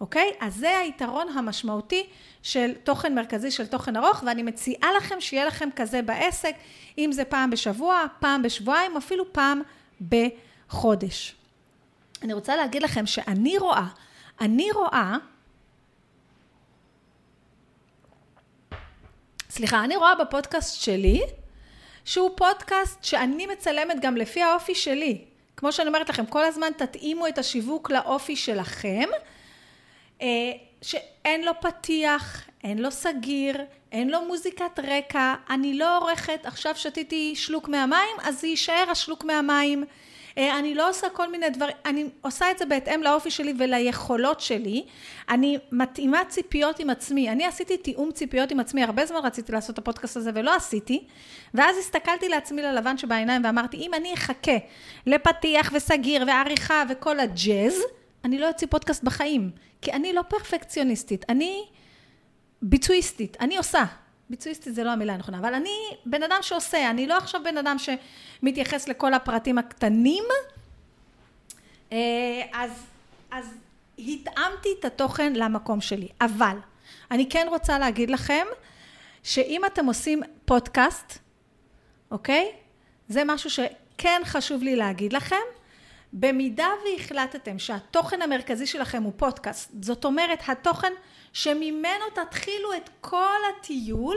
[0.00, 0.30] אוקיי?
[0.40, 2.06] אז זה היתרון המשמעותי
[2.42, 6.54] של תוכן מרכזי, של תוכן ארוך, ואני מציעה לכם שיהיה לכם כזה בעסק,
[6.98, 9.62] אם זה פעם בשבוע, פעם בשבועיים, אפילו פעם
[10.68, 11.34] חודש.
[12.22, 13.86] אני רוצה להגיד לכם שאני רואה,
[14.40, 15.16] אני רואה,
[19.50, 21.20] סליחה, אני רואה בפודקאסט שלי,
[22.04, 25.24] שהוא פודקאסט שאני מצלמת גם לפי האופי שלי.
[25.56, 29.08] כמו שאני אומרת לכם, כל הזמן תתאימו את השיווק לאופי שלכם,
[30.22, 30.26] אה,
[30.82, 33.56] שאין לו פתיח, אין לו סגיר,
[33.92, 39.24] אין לו מוזיקת רקע, אני לא עורכת, עכשיו שתיתי שלוק מהמים, אז זה יישאר השלוק
[39.24, 39.84] מהמים.
[40.38, 44.40] אה, אני לא עושה כל מיני דברים, אני עושה את זה בהתאם לאופי שלי וליכולות
[44.40, 44.84] שלי.
[45.28, 47.30] אני מתאימה ציפיות עם עצמי.
[47.30, 51.04] אני עשיתי תיאום ציפיות עם עצמי, הרבה זמן רציתי לעשות את הפודקאסט הזה ולא עשיתי.
[51.54, 54.56] ואז הסתכלתי לעצמי ללבן שבעיניים ואמרתי, אם אני אחכה
[55.06, 57.82] לפתיח וסגיר ועריכה וכל הג'אז,
[58.24, 59.50] אני לא אוציא פודקאסט בחיים.
[59.82, 61.64] כי אני לא פרפקציוניסטית, אני
[62.62, 63.84] ביצועיסטית, אני עושה.
[64.30, 65.70] ביצועיסטית זה לא המילה הנכונה, אבל אני
[66.06, 70.24] בן אדם שעושה, אני לא עכשיו בן אדם שמתייחס לכל הפרטים הקטנים.
[71.92, 71.98] אה,
[72.52, 72.70] אז,
[73.30, 73.54] אז
[73.98, 76.08] התאמתי את התוכן למקום שלי.
[76.20, 76.56] אבל
[77.10, 78.46] אני כן רוצה להגיד לכם,
[79.22, 81.18] שאם אתם עושים פודקאסט,
[82.10, 82.52] אוקיי?
[83.08, 85.36] זה משהו שכן חשוב לי להגיד לכם.
[86.12, 90.92] במידה והחלטתם שהתוכן המרכזי שלכם הוא פודקאסט, זאת אומרת התוכן
[91.32, 94.16] שממנו תתחילו את כל הטיול,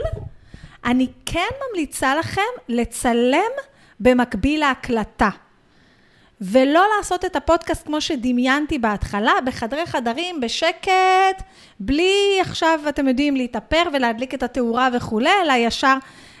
[0.84, 3.52] אני כן ממליצה לכם לצלם
[4.00, 5.30] במקביל להקלטה.
[6.40, 11.42] ולא לעשות את הפודקאסט כמו שדמיינתי בהתחלה, בחדרי חדרים, בשקט,
[11.80, 15.96] בלי עכשיו, אתם יודעים, להתאפר ולהדליק את התאורה וכולי, אלא ישר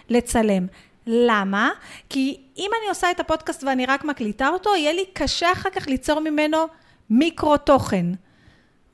[0.08, 0.66] לצלם.
[1.06, 1.70] למה?
[2.08, 5.86] כי אם אני עושה את הפודקאסט ואני רק מקליטה אותו, יהיה לי קשה אחר כך
[5.88, 6.58] ליצור ממנו
[7.10, 8.06] מיקרו תוכן.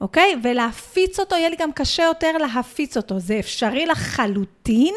[0.00, 0.36] אוקיי?
[0.42, 3.18] ולהפיץ אותו, יהיה לי גם קשה יותר להפיץ אותו.
[3.18, 4.94] זה אפשרי לחלוטין,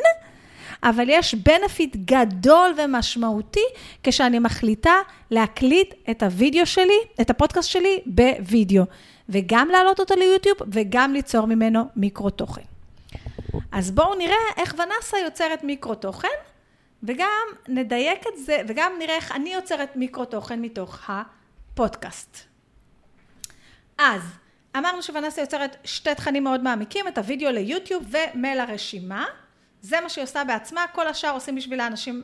[0.84, 3.66] אבל יש בנפיט גדול ומשמעותי
[4.04, 4.96] כשאני מחליטה
[5.32, 8.84] להקליט את הוידאו שלי, את הפודקאסט שלי בווידאו,
[9.30, 12.62] וגם להעלות אותו ליוטיוב וגם ליצור ממנו מיקרו תוכן.
[13.72, 16.28] אז בואו נראה איך ונסה יוצרת מיקרו תוכן,
[17.04, 22.38] וגם נדייק את זה, וגם נראה איך אני יוצרת מיקרו תוכן מתוך הפודקאסט.
[23.98, 24.22] אז,
[24.78, 29.26] אמרנו שונסה יוצרת שתי תכנים מאוד מעמיקים, את הוידאו ליוטיוב ומייל הרשימה.
[29.82, 32.24] זה מה שהיא עושה בעצמה, כל השאר עושים בשביל האנשים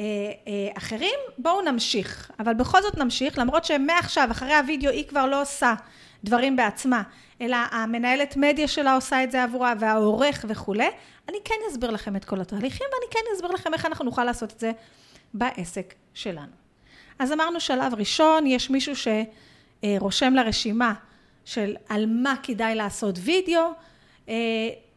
[0.00, 1.18] אה, אה, אחרים.
[1.38, 2.30] בואו נמשיך.
[2.40, 5.74] אבל בכל זאת נמשיך, למרות שמעכשיו, אחרי הוידאו, היא כבר לא עושה
[6.24, 7.02] דברים בעצמה,
[7.40, 10.88] אלא המנהלת מדיה שלה עושה את זה עבורה, והעורך וכולי.
[11.28, 14.52] אני כן אסביר לכם את כל התהליכים, ואני כן אסביר לכם איך אנחנו נוכל לעשות
[14.52, 14.72] את זה
[15.34, 16.52] בעסק שלנו.
[17.18, 20.94] אז אמרנו שלב ראשון, יש מישהו שרושם לרשימה
[21.46, 23.70] של על מה כדאי לעשות וידאו.
[24.28, 24.34] אה,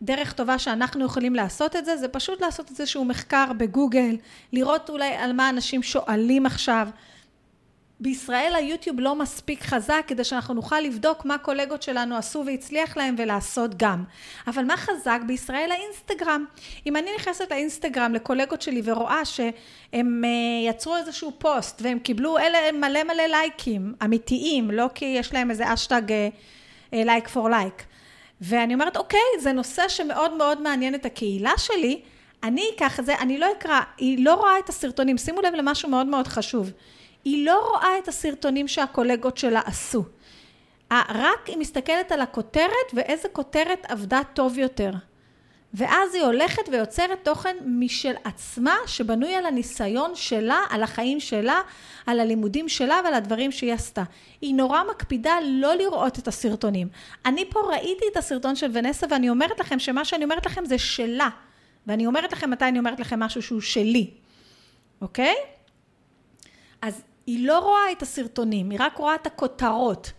[0.02, 4.18] דרך טובה שאנחנו יכולים לעשות את זה, זה פשוט לעשות איזשהו מחקר בגוגל,
[4.54, 6.88] לראות אולי על מה אנשים שואלים עכשיו.
[8.00, 13.16] בישראל היוטיוב לא מספיק חזק כדי שאנחנו נוכל לבדוק מה קולגות שלנו עשו והצליח להם
[13.18, 14.04] ולעשות גם.
[14.48, 15.72] אבל מה חזק בישראל?
[15.72, 16.46] האינסטגרם.
[16.86, 22.72] אם אני נכנסת לאינסטגרם לקולגות שלי ורואה שהם אה, יצרו איזשהו פוסט והם קיבלו אלה
[22.72, 26.02] מלא מלא לייקים אמיתיים, לא כי יש להם איזה hashtag
[26.94, 27.84] like for like.
[28.42, 32.02] ואני אומרת, אוקיי, זה נושא שמאוד מאוד מעניין את הקהילה שלי,
[32.44, 35.90] אני אקח את זה, אני לא אקרא, היא לא רואה את הסרטונים, שימו לב למשהו
[35.90, 36.72] מאוד מאוד חשוב.
[37.26, 40.04] היא לא רואה את הסרטונים שהקולגות שלה עשו.
[40.92, 44.92] רק היא מסתכלת על הכותרת ואיזה כותרת עבדה טוב יותר.
[45.74, 51.62] ואז היא הולכת ויוצרת תוכן משל עצמה, שבנוי על הניסיון שלה, על החיים שלה,
[52.06, 54.04] על הלימודים שלה ועל הדברים שהיא עשתה.
[54.42, 56.88] היא נורא מקפידה לא לראות את הסרטונים.
[57.26, 60.78] אני פה ראיתי את הסרטון של ונסה ואני אומרת לכם שמה שאני אומרת לכם זה
[60.78, 61.30] שלה.
[61.88, 64.10] ואני אומרת לכם מתי אני אומרת לכם משהו שהוא שלי,
[65.02, 65.36] אוקיי?
[65.36, 65.59] אז
[67.30, 70.12] היא לא רואה את הסרטונים, היא רק רואה את הכותרות.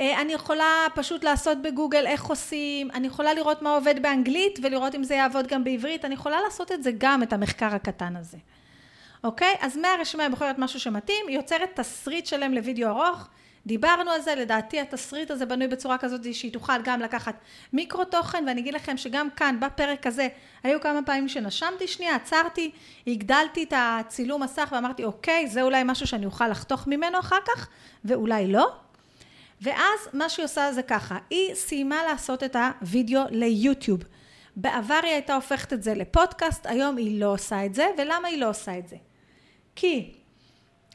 [0.00, 4.94] אה, אני יכולה פשוט לעשות בגוגל איך עושים, אני יכולה לראות מה עובד באנגלית ולראות
[4.94, 8.36] אם זה יעבוד גם בעברית, אני יכולה לעשות את זה גם, את המחקר הקטן הזה.
[9.24, 9.54] אוקיי?
[9.60, 13.28] אז מהרשימה היא בוחרת משהו שמתאים, היא יוצרת תסריט שלם לוידאו ארוך,
[13.68, 17.34] דיברנו על זה, לדעתי התסריט הזה בנוי בצורה כזאת שהיא תוכל גם לקחת
[17.72, 20.28] מיקרו תוכן, ואני אגיד לכם שגם כאן בפרק הזה
[20.62, 22.70] היו כמה פעמים שנשמתי שנייה, עצרתי,
[23.06, 27.68] הגדלתי את הצילום מסך ואמרתי אוקיי, זה אולי משהו שאני אוכל לחתוך ממנו אחר כך,
[28.04, 28.72] ואולי לא.
[29.60, 34.00] ואז מה שהיא עושה זה ככה, היא סיימה לעשות את הוידאו ליוטיוב.
[34.56, 38.40] בעבר היא הייתה הופכת את זה לפודקאסט, היום היא לא עושה את זה, ולמה היא
[38.40, 38.96] לא עושה את זה?
[39.76, 40.17] כי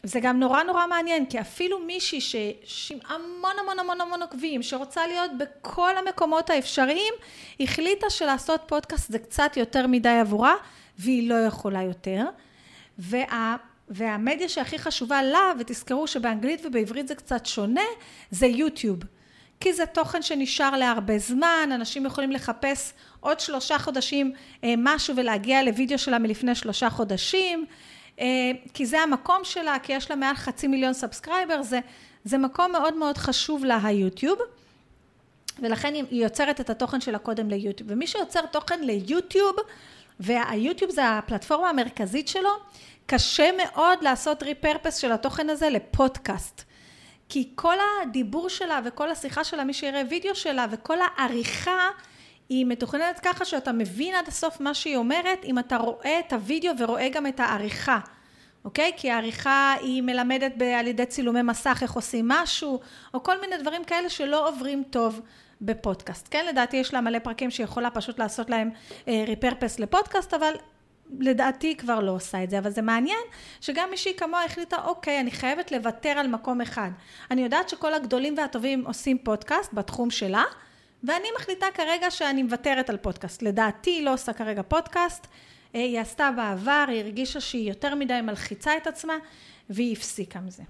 [0.06, 5.08] זה גם נורא נורא מעניין, כי אפילו מישהי שעם המון המון המון המון עוקבים, שרוצה
[5.08, 7.14] להיות בכל המקומות האפשריים,
[7.60, 10.54] החליטה שלעשות פודקאסט זה קצת יותר מדי עבורה,
[10.98, 12.26] והיא לא יכולה יותר.
[13.00, 13.56] וה...
[13.90, 17.82] והמדיה שהכי חשובה לה, ותזכרו שבאנגלית ובעברית זה קצת שונה,
[18.32, 19.00] זה יוטיוב.
[19.60, 25.64] כי זה תוכן שנשאר להרבה זמן, אנשים יכולים לחפש עוד שלושה חודשים אה, משהו ולהגיע
[25.64, 27.66] לוידאו שלה מלפני שלושה חודשים,
[28.74, 31.80] כי זה המקום שלה, כי יש לה מעל חצי מיליון subscriber, זה,
[32.24, 34.40] זה מקום מאוד מאוד חשוב לה היוטיוב.
[35.60, 37.90] ולכן היא יוצרת את התוכן שלה קודם ליוטיוב.
[37.92, 39.56] ומי שיוצר תוכן ליוטיוב,
[40.20, 42.50] והיוטיוב זה הפלטפורמה המרכזית שלו,
[43.06, 46.64] קשה מאוד לעשות ריפרפס של התוכן הזה לפודקאסט.
[47.30, 51.90] כי כל הדיבור שלה וכל השיחה שלה, מי שיראה וידאו שלה וכל העריכה
[52.50, 56.74] היא מתוכננת ככה שאתה מבין עד הסוף מה שהיא אומרת, אם אתה רואה את הוידאו
[56.78, 58.00] ורואה גם את העריכה.
[58.66, 58.92] אוקיי?
[58.98, 62.80] כי העריכה היא מלמדת על ידי צילומי מסך איך עושים משהו,
[63.14, 65.22] או כל מיני דברים כאלה שלא עוברים טוב
[65.62, 66.28] בפודקאסט.
[66.32, 68.70] כן, לדעתי יש לה מלא פרקים שיכולה פשוט לעשות להם
[69.08, 70.54] ריפרפס אה, לפודקאסט, אבל
[71.20, 73.24] לדעתי היא כבר לא עושה את זה, אבל זה מעניין
[73.62, 76.90] שגם מישהי כמוה החליטה, אוקיי, אני חייבת לוותר על מקום אחד.
[77.32, 80.44] אני יודעת שכל הגדולים והטובים עושים פודקאסט בתחום שלה,
[81.04, 83.42] ואני מחליטה כרגע שאני מוותרת על פודקאסט.
[83.42, 85.28] לדעתי היא לא עושה כרגע פודקאסט,
[85.76, 89.14] אה, היא עשתה בעבר, היא הרגישה שהיא יותר מדי מלחיצה את עצמה,
[89.70, 90.64] והיא הפסיקה מזה.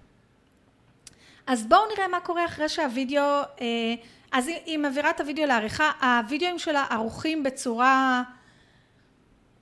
[1.48, 3.24] אז בואו נראה מה קורה אחרי שהווידאו,
[3.62, 3.96] אה,
[4.32, 8.24] אז היא מעבירה את הווידאו לעריכה, הווידאוים שלה ערוכים בצורה...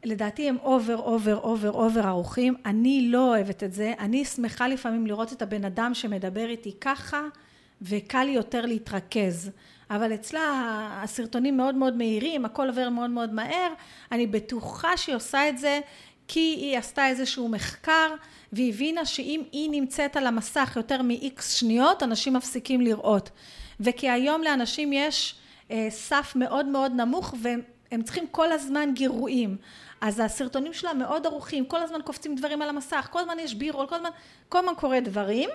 [0.04, 2.56] לדעתי הם over, over, over, over ערוכים.
[2.66, 3.94] אני לא אוהבת את זה.
[4.00, 7.22] אני שמחה לפעמים לראות את הבן אדם שמדבר איתי ככה,
[7.82, 9.52] וקל לי יותר להתרכז.
[9.92, 10.42] אבל אצלה
[11.04, 13.74] הסרטונים מאוד מאוד מהירים, הכל עובר מאוד מאוד מהר.
[14.12, 15.80] אני בטוחה שהיא עושה את זה
[16.28, 18.14] כי היא עשתה איזשהו מחקר
[18.54, 23.30] והיא הבינה שאם היא נמצאת על המסך יותר מ-X שניות, אנשים מפסיקים לראות.
[23.80, 25.36] וכי היום לאנשים יש
[25.72, 29.58] אה, סף מאוד מאוד נמוך והם צריכים כל הזמן גירויים.
[30.02, 33.88] אז הסרטונים שלה מאוד ערוכים, כל הזמן קופצים דברים על המסך, כל הזמן יש בירול,
[33.88, 34.10] כל הזמן,
[34.50, 35.50] כל הזמן קורה דברים.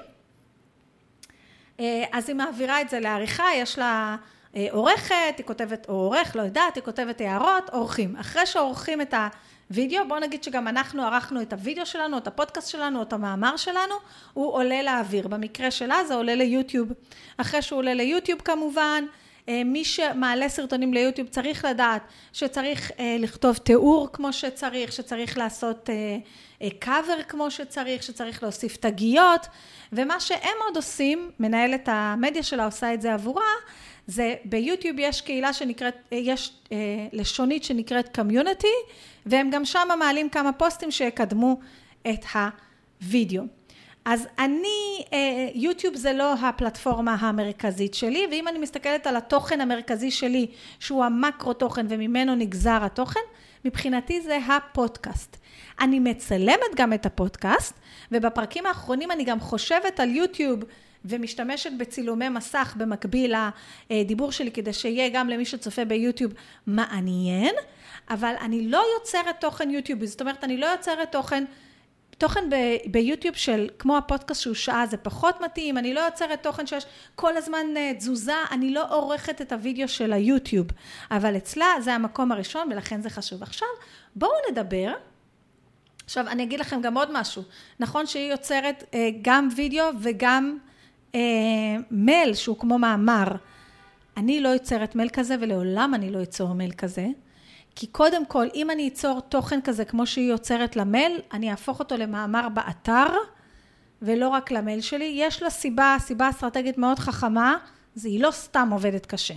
[1.81, 4.17] אה, אז היא מעבירה את זה לעריכה, יש לה
[4.57, 8.17] אה, עורכת, היא כותבת, או עורך, לא יודעת, היא כותבת הערות, עורכים.
[8.17, 9.15] אחרי שעורכים את
[9.71, 13.95] הוידאו, בואו נגיד שגם אנחנו ערכנו את הוידאו שלנו, את הפודקאסט שלנו, את המאמר שלנו,
[14.33, 15.29] הוא עולה לאוויר.
[15.29, 16.89] במקרה שלה זה עולה ליוטיוב.
[17.37, 19.05] אחרי שהוא עולה ליוטיוב כמובן,
[19.49, 25.91] מי שמעלה סרטונים ליוטיוב צריך לדעת שצריך אה, לכתוב תיאור כמו שצריך, שצריך לעשות
[26.79, 29.47] קאבר כמו שצריך, שצריך להוסיף תגיות,
[29.93, 33.43] ומה שהם עוד עושים, מנהלת המדיה שלה עושה את זה עבורה,
[34.07, 36.77] זה ביוטיוב יש קהילה שנקראת, יש אה,
[37.13, 38.75] לשונית שנקראת קמיוניטי,
[39.27, 41.61] והם גם שם מעלים כמה פוסטים שיקדמו
[42.09, 42.25] את
[43.03, 43.56] הוידאו.
[44.07, 50.11] אז אני, אה, יוטיוב זה לא הפלטפורמה המרכזית שלי, ואם אני מסתכלת על התוכן המרכזי
[50.11, 50.47] שלי,
[50.81, 53.21] שהוא המקרו תוכן וממנו נגזר התוכן,
[53.65, 55.37] מבחינתי זה הפודקאסט.
[55.81, 57.75] אני מצלמת גם את הפודקאסט,
[58.13, 60.61] ובפרקים האחרונים אני גם חושבת על יוטיוב
[61.05, 63.35] ומשתמשת בצילומי מסך במקביל
[63.91, 66.33] לדיבור שלי, כדי שיהיה גם למי שצופה ביוטיוב
[66.67, 67.55] מעניין,
[68.11, 71.45] אבל אני לא יוצרת תוכן יוטיובי, זאת אומרת, אני לא יוצרת תוכן...
[72.19, 76.67] תוכן ב- ביוטיוב של, כמו הפודקאסט שהוא שעה, זה פחות מתאים, אני לא יוצרת תוכן
[76.67, 80.67] שיש כל הזמן אה, תזוזה, אני לא עורכת את הוידאו של היוטיוב,
[81.11, 83.43] אבל אצלה זה המקום הראשון ולכן זה חשוב.
[83.43, 83.69] עכשיו,
[84.17, 84.93] בואו נדבר,
[86.05, 87.43] עכשיו אני אגיד לכם גם עוד משהו,
[87.81, 90.59] נכון שהיא יוצרת אה, גם וידאו וגם
[91.15, 91.21] אה,
[91.91, 93.29] מייל שהוא כמו מאמר.
[94.17, 97.07] אני לא יוצרת מייל כזה ולעולם אני לא אצור מייל כזה.
[97.77, 101.97] כי קודם כל, אם אני אצור תוכן כזה כמו שהיא יוצרת למייל, אני אהפוך אותו
[101.97, 103.07] למאמר באתר,
[104.03, 105.13] ולא רק למייל שלי.
[105.17, 107.57] יש לה סיבה, סיבה אסטרטגית מאוד חכמה,
[107.95, 109.35] זה היא לא סתם עובדת קשה,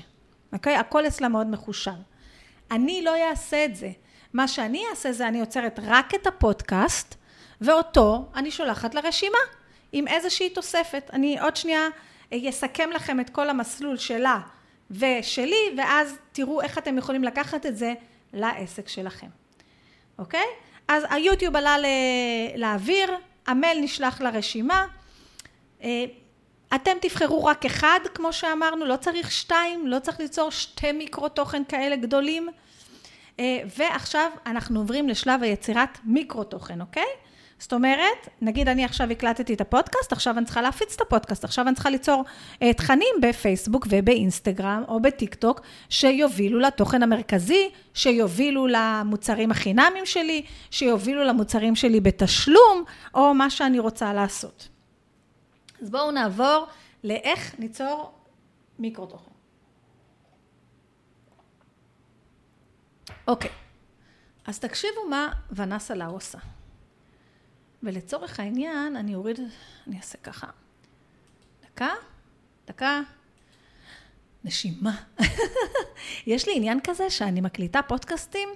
[0.54, 0.76] אוקיי?
[0.76, 1.92] הכל אצלה מאוד מחושב.
[2.72, 3.92] אני לא אעשה את זה.
[4.34, 7.16] מה שאני אעשה זה אני יוצרת רק את הפודקאסט,
[7.62, 9.38] ואותו אני שולחת לרשימה.
[9.92, 11.10] עם איזושהי תוספת.
[11.14, 11.88] אני עוד שנייה
[12.34, 14.40] אסכם לכם את כל המסלול שלה
[14.92, 17.94] ושלי, ואז תראו איך אתם יכולים לקחת את זה
[18.34, 19.28] לעסק שלכם.
[20.20, 20.46] אוקיי?
[20.88, 21.76] אז היוטיוב עלה
[22.56, 23.12] לאוויר,
[23.48, 24.86] המייל נשלח לרשימה.
[25.84, 26.06] אה,
[26.76, 31.64] אתם תבחרו רק אחד, כמו שאמרנו, לא צריך שתיים, לא צריך ליצור שתי מיקרו תוכן
[31.68, 32.50] כאלה גדולים.
[33.40, 37.08] אה, ועכשיו אנחנו עוברים לשלב היצירת מיקרו תוכן, אוקיי?
[37.60, 41.68] זאת אומרת, נגיד אני עכשיו הקלטתי את הפודקאסט, עכשיו אני צריכה להפיץ את הפודקאסט, עכשיו
[41.68, 42.24] אני צריכה ליצור
[42.54, 51.24] uh, תכנים בפייסבוק ובאינסטגרם או בטיק טוק, שיובילו לתוכן המרכזי, שיובילו למוצרים החינמיים שלי, שיובילו
[51.24, 52.84] למוצרים שלי בתשלום,
[53.14, 54.68] או מה שאני רוצה לעשות.
[55.82, 56.66] אז בואו נעבור
[57.04, 58.12] לאיך ניצור
[58.80, 59.32] מיקרו תוכן.
[63.28, 63.52] אוקיי,
[64.48, 66.38] אז תקשיבו מה ונסה לאו עושה.
[67.84, 69.40] ולצורך העניין, אני אוריד,
[69.88, 70.48] אני אעשה ככה.
[71.64, 71.90] דקה,
[72.68, 73.02] דקה,
[74.44, 74.96] נשימה.
[76.28, 78.50] יש לי עניין כזה שאני מקליטה פודקאסטים,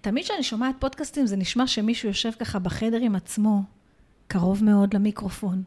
[0.00, 3.62] תמיד כשאני שומעת פודקאסטים זה נשמע שמישהו יושב ככה בחדר עם עצמו,
[4.26, 5.62] קרוב מאוד למיקרופון.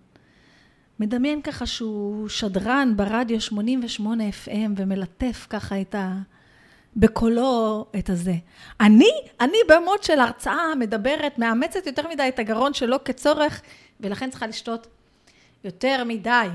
[1.00, 6.22] מדמיין ככה שהוא שדרן ברדיו 88 FM ומלטף ככה את ה...
[6.98, 8.36] בקולו את הזה.
[8.80, 13.62] אני, אני במוד של הרצאה מדברת, מאמצת יותר מדי את הגרון שלא כצורך,
[14.00, 14.88] ולכן צריכה לשתות
[15.64, 16.48] יותר מדי.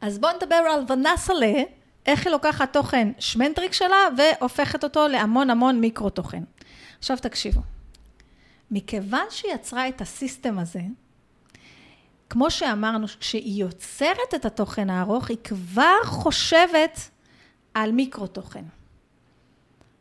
[0.00, 1.52] אז בואו נדבר על ונסלה,
[2.06, 6.42] איך היא לוקחת תוכן שמנטריק שלה והופכת אותו להמון המון מיקרו תוכן.
[6.98, 7.60] עכשיו תקשיבו,
[8.70, 10.80] מכיוון שהיא יצרה את הסיסטם הזה,
[12.30, 17.10] כמו שאמרנו, כשהיא יוצרת את התוכן הארוך, היא כבר חושבת
[17.74, 18.64] על מיקרו תוכן,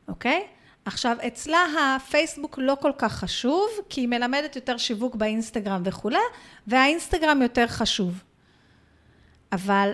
[0.07, 0.43] אוקיי?
[0.85, 6.17] עכשיו, אצלה הפייסבוק לא כל כך חשוב, כי היא מלמדת יותר שיווק באינסטגרם וכולי,
[6.67, 8.23] והאינסטגרם יותר חשוב.
[9.51, 9.93] אבל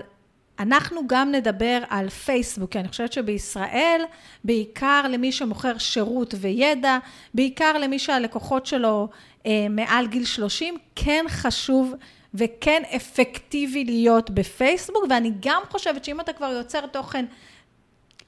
[0.59, 4.01] אנחנו גם נדבר על פייסבוק, כי אני חושבת שבישראל,
[4.43, 6.97] בעיקר למי שמוכר שירות וידע,
[7.34, 9.07] בעיקר למי שהלקוחות שלו
[9.45, 11.93] אה, מעל גיל 30, כן חשוב
[12.34, 17.26] וכן אפקטיבי להיות בפייסבוק, ואני גם חושבת שאם אתה כבר יוצר תוכן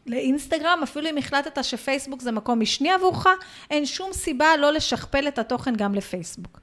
[0.06, 3.28] לאינסטגרם, אפילו אם החלטת שפייסבוק זה מקום משני עבורך,
[3.70, 6.60] אין שום סיבה לא לשכפל את התוכן גם לפייסבוק.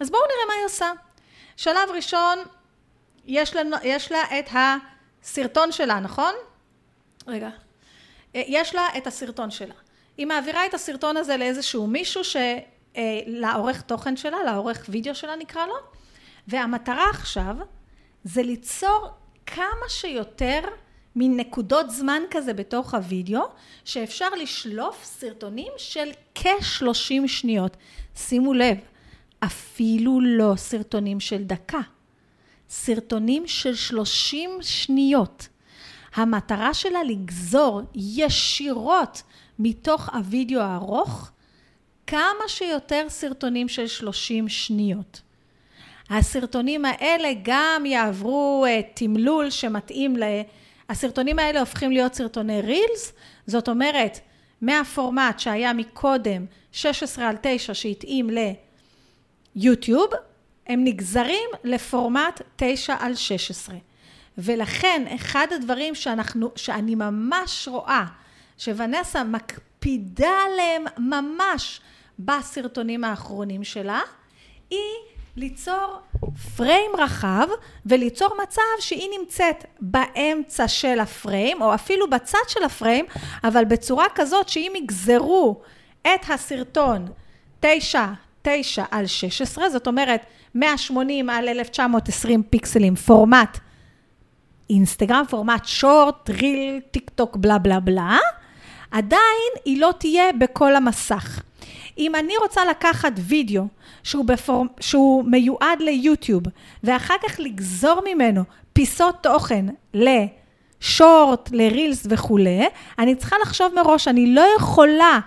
[0.00, 0.92] אז בואו נראה מה היא עושה.
[1.56, 2.38] שלב ראשון,
[3.24, 6.34] יש, לנו, יש לה את הסרטון שלה, נכון?
[7.26, 7.50] רגע.
[8.34, 9.74] יש לה את הסרטון שלה.
[10.16, 12.36] היא מעבירה את הסרטון הזה לאיזשהו מישהו ש...
[12.96, 15.74] אה, לעורך תוכן שלה, לעורך וידאו שלה נקרא לו,
[16.48, 17.56] והמטרה עכשיו
[18.24, 19.08] זה ליצור
[19.46, 20.60] כמה שיותר
[21.16, 23.42] מין נקודות זמן כזה בתוך הוידאו,
[23.84, 27.76] שאפשר לשלוף סרטונים של כ-30 שניות.
[28.16, 28.76] שימו לב,
[29.40, 31.80] אפילו לא סרטונים של דקה.
[32.70, 35.48] סרטונים של 30 שניות.
[36.14, 39.22] המטרה שלה לגזור ישירות
[39.58, 41.30] מתוך הוידאו הארוך
[42.06, 45.20] כמה שיותר סרטונים של 30 שניות.
[46.10, 50.22] הסרטונים האלה גם יעברו uh, תמלול שמתאים ל...
[50.92, 53.12] הסרטונים האלה הופכים להיות סרטוני רילס,
[53.46, 54.20] זאת אומרת,
[54.60, 58.30] מהפורמט שהיה מקודם 16 על 9 שהתאים
[59.56, 60.06] ליוטיוב,
[60.66, 63.76] הם נגזרים לפורמט 9 על 16.
[64.38, 68.04] ולכן אחד הדברים שאנחנו, שאני ממש רואה
[68.58, 71.80] שונסה מקפידה עליהם ממש
[72.18, 74.00] בסרטונים האחרונים שלה,
[74.70, 74.78] היא
[75.36, 75.98] ליצור
[76.56, 77.46] פריים רחב
[77.86, 83.04] וליצור מצב שהיא נמצאת באמצע של הפריים, או אפילו בצד של הפריים,
[83.44, 85.60] אבל בצורה כזאת שאם יגזרו
[86.02, 87.06] את הסרטון
[87.60, 88.06] 9,
[88.42, 93.58] 9 על 16, זאת אומרת 180 על 1920 פיקסלים, פורמט
[94.70, 98.18] אינסטגרם, פורמט שורט, ריל, טיק טוק, בלה בלה בלה,
[98.90, 101.42] עדיין היא לא תהיה בכל המסך.
[101.98, 103.66] אם אני רוצה לקחת וידאו
[104.02, 104.66] שהוא, בפור...
[104.80, 106.42] שהוא מיועד ליוטיוב,
[106.84, 108.42] ואחר כך לגזור ממנו
[108.72, 112.66] פיסות תוכן לשורט, לרילס וכולי,
[112.98, 115.18] אני צריכה לחשוב מראש, אני לא יכולה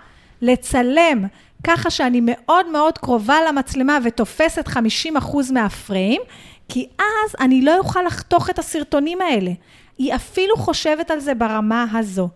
[0.42, 1.24] לצלם
[1.64, 6.20] ככה שאני מאוד מאוד קרובה למצלמה ותופסת 50% מהפריים,
[6.68, 9.50] כי אז אני לא אוכל לחתוך את הסרטונים האלה.
[9.98, 12.28] היא אפילו חושבת על זה ברמה הזו.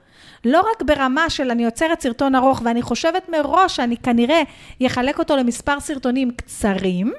[0.44, 4.42] לא רק ברמה של אני יוצרת סרטון ארוך ואני חושבת מראש שאני כנראה
[4.86, 7.12] אחלק אותו למספר סרטונים קצרים,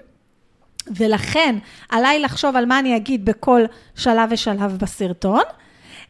[0.87, 1.55] ולכן
[1.89, 3.61] עליי לחשוב על מה אני אגיד בכל
[3.95, 5.43] שלב ושלב בסרטון,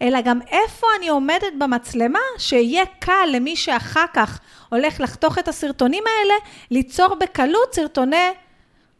[0.01, 6.03] אלא גם איפה אני עומדת במצלמה, שיהיה קל למי שאחר כך הולך לחתוך את הסרטונים
[6.07, 6.33] האלה,
[6.71, 8.29] ליצור בקלות סרטוני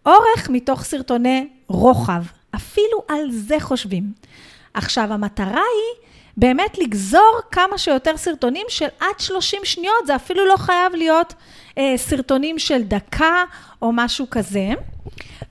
[0.06, 2.24] אורך מתוך סרטוני רוחב.
[2.56, 4.04] אפילו על זה חושבים.
[4.74, 6.08] עכשיו, המטרה היא
[6.38, 11.34] באמת לגזור כמה שיותר סרטונים של עד 30 שניות, זה אפילו לא חייב להיות
[11.78, 13.44] אה, סרטונים של דקה
[13.82, 14.68] או משהו כזה.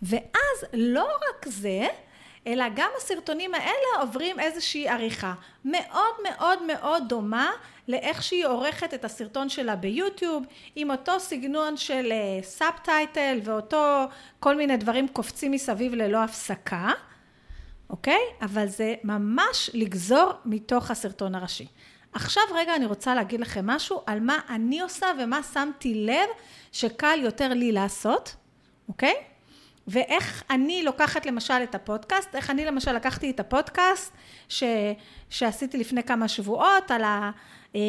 [0.03, 1.87] ואז לא רק זה,
[2.47, 7.51] אלא גם הסרטונים האלה עוברים איזושהי עריכה מאוד מאוד מאוד דומה
[7.89, 10.45] לאיך שהיא עורכת את הסרטון שלה ביוטיוב,
[10.77, 12.13] עם אותו סגנון של
[12.43, 14.05] סאב uh, טייטל ואותו
[14.41, 16.91] כל מיני דברים קופצים מסביב ללא הפסקה.
[17.91, 18.21] אוקיי?
[18.43, 21.67] אבל זה ממש לגזור מתוך הסרטון הראשי.
[22.13, 26.29] עכשיו רגע אני רוצה להגיד לכם משהו על מה אני עושה ומה שמתי לב
[26.73, 28.37] שקל יותר לי לעשות,
[28.89, 29.15] אוקיי?
[29.89, 34.13] ואיך אני לוקחת למשל את הפודקאסט, איך אני למשל לקחתי את הפודקאסט
[34.49, 34.63] ש,
[35.31, 37.31] שעשיתי לפני כמה שבועות על ה...
[37.75, 37.81] אה,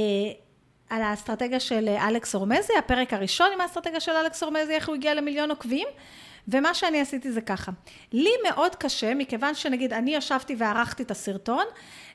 [0.89, 5.13] על האסטרטגיה של אלכס אורמזי, הפרק הראשון עם האסטרטגיה של אלכס אורמזי, איך הוא הגיע
[5.13, 5.87] למיליון עוקבים.
[6.47, 7.71] ומה שאני עשיתי זה ככה,
[8.11, 11.65] לי מאוד קשה, מכיוון שנגיד אני ישבתי וערכתי את הסרטון,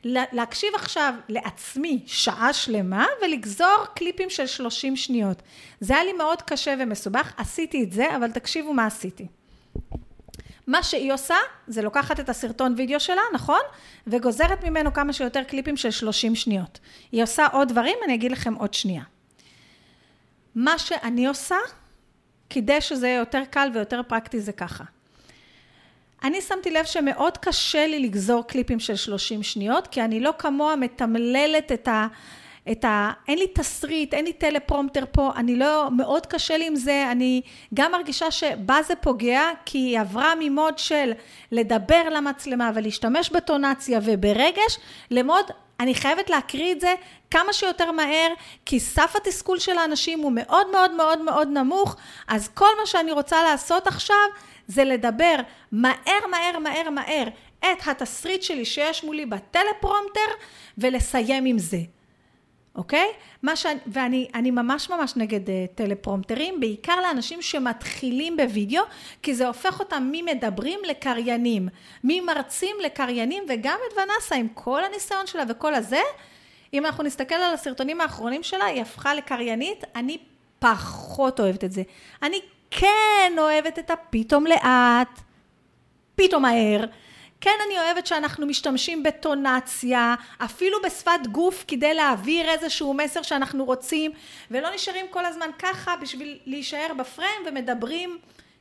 [0.04, 5.42] להקשיב עכשיו לעצמי שעה שלמה ולגזור קליפים של 30 שניות.
[5.80, 9.26] זה היה לי מאוד קשה ומסובך, עשיתי את זה, אבל תקשיבו מה עשיתי.
[10.66, 11.34] מה שהיא עושה,
[11.66, 13.60] זה לוקחת את הסרטון וידאו שלה, נכון?
[14.06, 16.78] וגוזרת ממנו כמה שיותר קליפים של 30 שניות.
[17.12, 19.02] היא עושה עוד דברים, אני אגיד לכם עוד שנייה.
[20.54, 21.56] מה שאני עושה,
[22.50, 24.84] כדי שזה יהיה יותר קל ויותר פרקטי, זה ככה.
[26.24, 30.76] אני שמתי לב שמאוד קשה לי לגזור קליפים של 30 שניות, כי אני לא כמוה
[30.76, 32.06] מתמללת את ה...
[32.72, 33.10] את ה...
[33.28, 35.88] אין לי תסריט, אין לי טלפרומטר פה, אני לא...
[35.96, 37.42] מאוד קשה לי עם זה, אני
[37.74, 41.12] גם מרגישה שבה זה פוגע, כי היא עברה ממוד של
[41.52, 44.78] לדבר למצלמה ולהשתמש בטונציה וברגש,
[45.10, 45.44] למוד
[45.80, 46.94] אני חייבת להקריא את זה
[47.30, 48.28] כמה שיותר מהר,
[48.64, 51.96] כי סף התסכול של האנשים הוא מאוד מאוד מאוד מאוד נמוך,
[52.28, 54.26] אז כל מה שאני רוצה לעשות עכשיו
[54.66, 55.36] זה לדבר
[55.72, 60.30] מהר מהר מהר מהר את התסריט שלי שיש מולי בטלפרומטר
[60.78, 61.95] ולסיים עם זה.
[62.76, 63.06] אוקיי?
[63.42, 68.82] מה שאני, ואני ממש ממש נגד uh, טלפרומטרים, בעיקר לאנשים שמתחילים בווידאו,
[69.22, 71.68] כי זה הופך אותם ממדברים לקריינים,
[72.04, 76.00] ממרצים לקריינים, וגם את ונסה עם כל הניסיון שלה וכל הזה,
[76.72, 80.18] אם אנחנו נסתכל על הסרטונים האחרונים שלה, היא הפכה לקריינית, אני
[80.58, 81.82] פחות אוהבת את זה.
[82.22, 85.20] אני כן אוהבת את הפתאום לאט,
[86.16, 86.84] פתאום מהר.
[87.46, 94.10] כן, אני אוהבת שאנחנו משתמשים בטונציה, אפילו בשפת גוף כדי להעביר איזשהו מסר שאנחנו רוצים,
[94.50, 98.18] ולא נשארים כל הזמן ככה בשביל להישאר בפריים ומדברים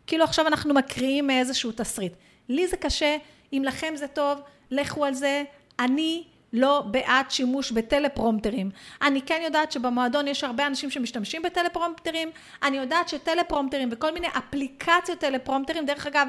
[0.07, 2.13] כאילו עכשיו אנחנו מקריאים איזשהו תסריט.
[2.49, 3.17] לי זה קשה,
[3.53, 4.39] אם לכם זה טוב,
[4.71, 5.43] לכו על זה.
[5.79, 6.23] אני
[6.53, 8.69] לא בעד שימוש בטלפרומטרים.
[9.01, 12.31] אני כן יודעת שבמועדון יש הרבה אנשים שמשתמשים בטלפרומטרים,
[12.63, 16.27] אני יודעת שטלפרומטרים וכל מיני אפליקציות טלפרומטרים, דרך אגב,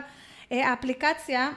[0.53, 1.51] אה, האפליקציה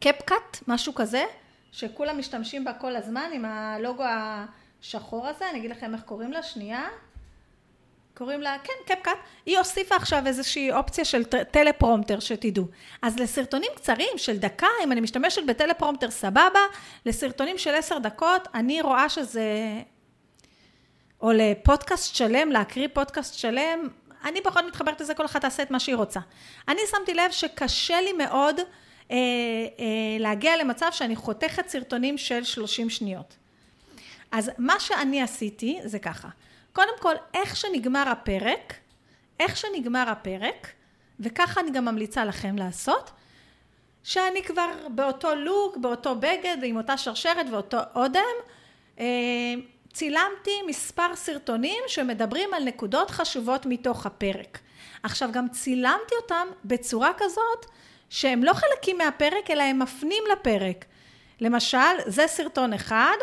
[0.00, 1.24] קפקאט, משהו כזה,
[1.72, 6.42] שכולם משתמשים בה כל הזמן עם הלוגו השחור הזה, אני אגיד לכם איך קוראים לה,
[6.42, 6.88] שנייה.
[8.14, 12.64] קוראים לה, כן, קפקאט, היא הוסיפה עכשיו איזושהי אופציה של טלפרומטר, שתדעו.
[13.02, 16.60] אז לסרטונים קצרים של דקה, אם אני משתמשת בטלפרומטר סבבה,
[17.06, 19.52] לסרטונים של עשר דקות, אני רואה שזה...
[21.20, 23.88] או לפודקאסט שלם, להקריא פודקאסט שלם,
[24.24, 26.20] אני פחות מתחברת לזה, כל אחת תעשה את מה שהיא רוצה.
[26.68, 28.60] אני שמתי לב שקשה לי מאוד
[29.10, 29.16] אה,
[29.78, 33.36] אה, להגיע למצב שאני חותכת סרטונים של 30 שניות.
[34.32, 36.28] אז מה שאני עשיתי זה ככה,
[36.72, 38.74] קודם כל, איך שנגמר הפרק,
[39.40, 40.72] איך שנגמר הפרק,
[41.20, 43.10] וככה אני גם ממליצה לכם לעשות,
[44.04, 48.34] שאני כבר באותו לוק, באותו בגד, עם אותה שרשרת ואותו אודם,
[48.98, 49.04] אה,
[49.92, 54.58] צילמתי מספר סרטונים שמדברים על נקודות חשובות מתוך הפרק.
[55.02, 57.66] עכשיו גם צילמתי אותם בצורה כזאת
[58.10, 60.84] שהם לא חלקים מהפרק, אלא הם מפנים לפרק.
[61.40, 63.16] למשל, זה סרטון אחד,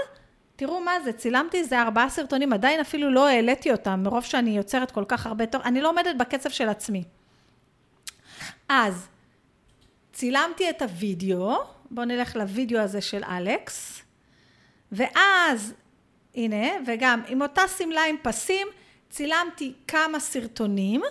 [0.56, 4.92] תראו מה זה, צילמתי איזה ארבעה סרטונים, עדיין אפילו לא העליתי אותם, מרוב שאני יוצרת
[4.92, 7.04] כל כך הרבה תור, אני לא עומדת בקצב של עצמי.
[8.70, 9.08] אז,
[10.14, 11.58] צילמתי את הוידאו,
[11.92, 14.02] בואו נלך לוידאו הזה של אלכס,
[14.92, 15.74] ואז,
[16.36, 18.68] הנה, וגם עם אותה שמלה עם פסים,
[19.10, 21.02] צילמתי כמה סרטונים,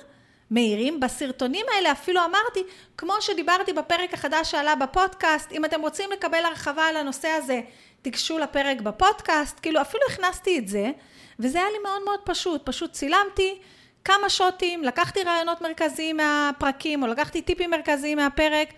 [0.52, 1.00] מהירים.
[1.00, 2.60] בסרטונים האלה אפילו אמרתי,
[2.96, 7.60] כמו שדיברתי בפרק החדש שעלה בפודקאסט, אם אתם רוצים לקבל הרחבה על הנושא הזה,
[8.02, 10.90] תיגשו לפרק בפודקאסט, כאילו אפילו הכנסתי את זה,
[11.38, 13.58] וזה היה לי מאוד מאוד פשוט, פשוט צילמתי
[14.04, 18.68] כמה שוטים, לקחתי רעיונות מרכזיים מהפרקים, או לקחתי טיפים מרכזיים מהפרק,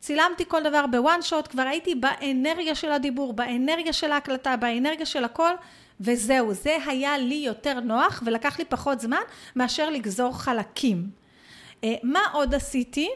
[0.00, 5.24] צילמתי כל דבר בוואן שוט, כבר הייתי באנרגיה של הדיבור, באנרגיה של ההקלטה, באנרגיה של
[5.24, 5.50] הכל,
[6.04, 9.22] וזהו, זה היה לי יותר נוח ולקח לי פחות זמן
[9.56, 11.06] מאשר לגזור חלקים.
[11.84, 13.08] אה, מה עוד עשיתי?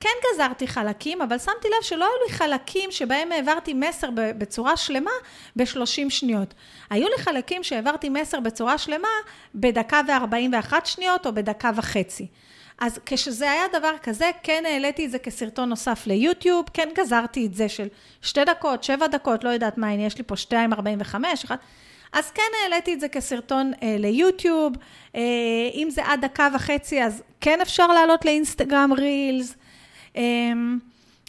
[0.00, 5.10] כן גזרתי חלקים, אבל שמתי לב שלא היו לי חלקים שבהם העברתי מסר בצורה שלמה
[5.56, 6.54] ב-30 שניות.
[6.90, 9.08] היו לי חלקים שהעברתי מסר בצורה שלמה
[9.54, 12.26] בדקה ו-41 שניות או בדקה וחצי.
[12.78, 17.54] אז כשזה היה דבר כזה, כן העליתי את זה כסרטון נוסף ליוטיוב, כן גזרתי את
[17.54, 17.88] זה של
[18.22, 21.56] שתי דקות, שבע דקות, לא יודעת מה, הנה יש לי פה שתיים ארבעים וחמש, אחד.
[22.14, 24.72] אז כן העליתי את זה כסרטון אה, ליוטיוב,
[25.14, 25.20] אה,
[25.74, 29.54] אם זה עד דקה וחצי, אז כן אפשר לעלות לאינסטגרם רילס,
[30.16, 30.22] אה,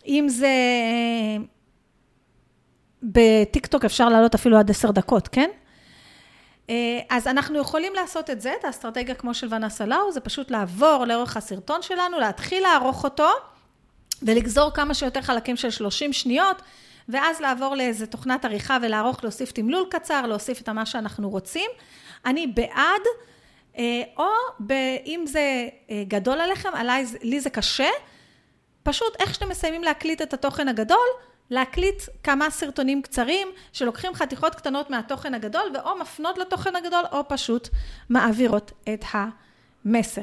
[0.08, 0.48] אם זה...
[0.48, 1.44] אה,
[3.04, 5.50] בטיקטוק אפשר לעלות אפילו עד עשר דקות, כן?
[6.70, 10.52] אה, אז אנחנו יכולים לעשות את זה, את האסטרטגיה כמו של ונסה לאו, זה פשוט
[10.52, 13.30] לעבור לאורך הסרטון שלנו, להתחיל לערוך אותו
[14.22, 16.62] ולגזור כמה שיותר חלקים של 30 שניות,
[17.10, 21.72] ואז לעבור לאיזה תוכנת עריכה ולערוך, להוסיף תמלול קצר, להוסיף את מה שאנחנו רוצים.
[22.26, 23.01] אני בעד,
[23.78, 24.30] אה, או
[25.06, 27.89] אם זה אה, גדול עליכם, עליי, לי זה קשה,
[28.84, 31.08] פשוט איך שאתם מסיימים להקליט את התוכן הגדול,
[31.49, 37.70] להקליט כמה סרטונים קצרים שלוקחים חתיכות קטנות מהתוכן הגדול ואו מפנות לתוכן הגדול או פשוט
[38.10, 40.22] מעבירות את המסר.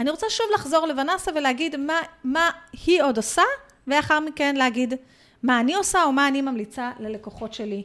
[0.00, 2.50] אני רוצה שוב לחזור לבנסה ולהגיד מה, מה
[2.86, 3.42] היא עוד עושה
[3.86, 4.94] ולאחר מכן להגיד
[5.42, 7.82] מה אני עושה או מה אני ממליצה ללקוחות שלי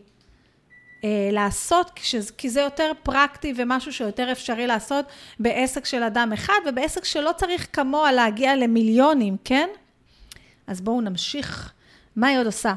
[1.03, 1.99] אה, לעשות,
[2.37, 5.05] כי זה יותר פרקטי ומשהו שיותר אפשרי לעשות
[5.39, 9.69] בעסק של אדם אחד ובעסק שלא צריך כמוה להגיע למיליונים, כן?
[10.67, 11.71] אז בואו נמשיך.
[12.15, 12.73] מה היא עוד עושה?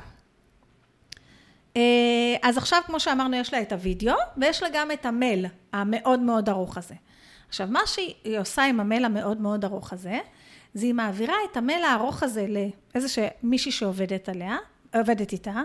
[1.76, 6.20] אה, אז עכשיו, כמו שאמרנו, יש לה את הוידאו, ויש לה גם את המייל המאוד
[6.20, 6.94] מאוד ארוך הזה.
[7.48, 10.18] עכשיו, מה שהיא עושה עם המייל המאוד מאוד ארוך הזה,
[10.78, 14.56] זה היא מעבירה את המייל הארוך הזה לאיזה מישהי שעובדת עליה,
[14.94, 15.62] עובדת איתה,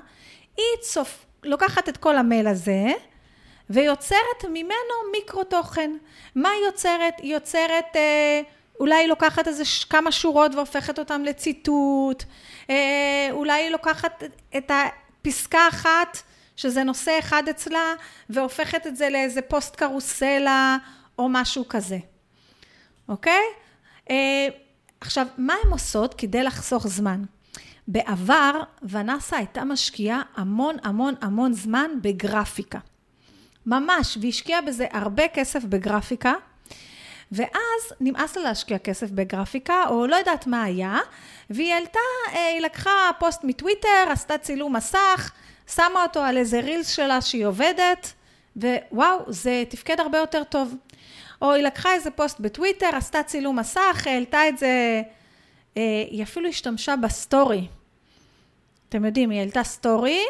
[0.57, 1.25] היא צופ...
[1.43, 2.85] לוקחת את כל המייל הזה,
[3.69, 5.91] ויוצרת ממנו מיקרו תוכן.
[6.35, 7.13] מה היא יוצרת?
[7.17, 7.95] היא יוצרת...
[7.95, 8.41] אה,
[8.79, 12.23] אולי היא לוקחת איזה כמה שורות והופכת אותן לציטוט,
[12.69, 14.23] אה, אולי היא לוקחת
[14.57, 16.17] את הפסקה אחת,
[16.55, 17.93] שזה נושא אחד אצלה,
[18.29, 20.77] והופכת את זה לאיזה פוסט קרוסלה
[21.19, 21.97] או משהו כזה,
[23.09, 23.43] אוקיי?
[24.09, 24.47] אה,
[25.03, 27.23] עכשיו, מה הן עושות כדי לחסוך זמן?
[27.87, 32.79] בעבר, ונסה הייתה משקיעה המון המון המון זמן בגרפיקה.
[33.65, 36.33] ממש, והשקיעה בזה הרבה כסף בגרפיקה.
[37.31, 40.97] ואז נמאס לה להשקיע כסף בגרפיקה, או לא יודעת מה היה,
[41.49, 41.99] והיא העלתה,
[42.33, 45.31] אה, היא לקחה פוסט מטוויטר, עשתה צילום מסך,
[45.75, 48.13] שמה אותו על איזה רילס שלה שהיא עובדת,
[48.57, 50.75] ווואו, זה תפקד הרבה יותר טוב.
[51.43, 55.01] או היא לקחה איזה פוסט בטוויטר, עשתה צילום מסך, העלתה את זה,
[55.77, 57.67] אה, היא אפילו השתמשה בסטורי.
[58.89, 60.21] אתם יודעים, היא העלתה סטורי,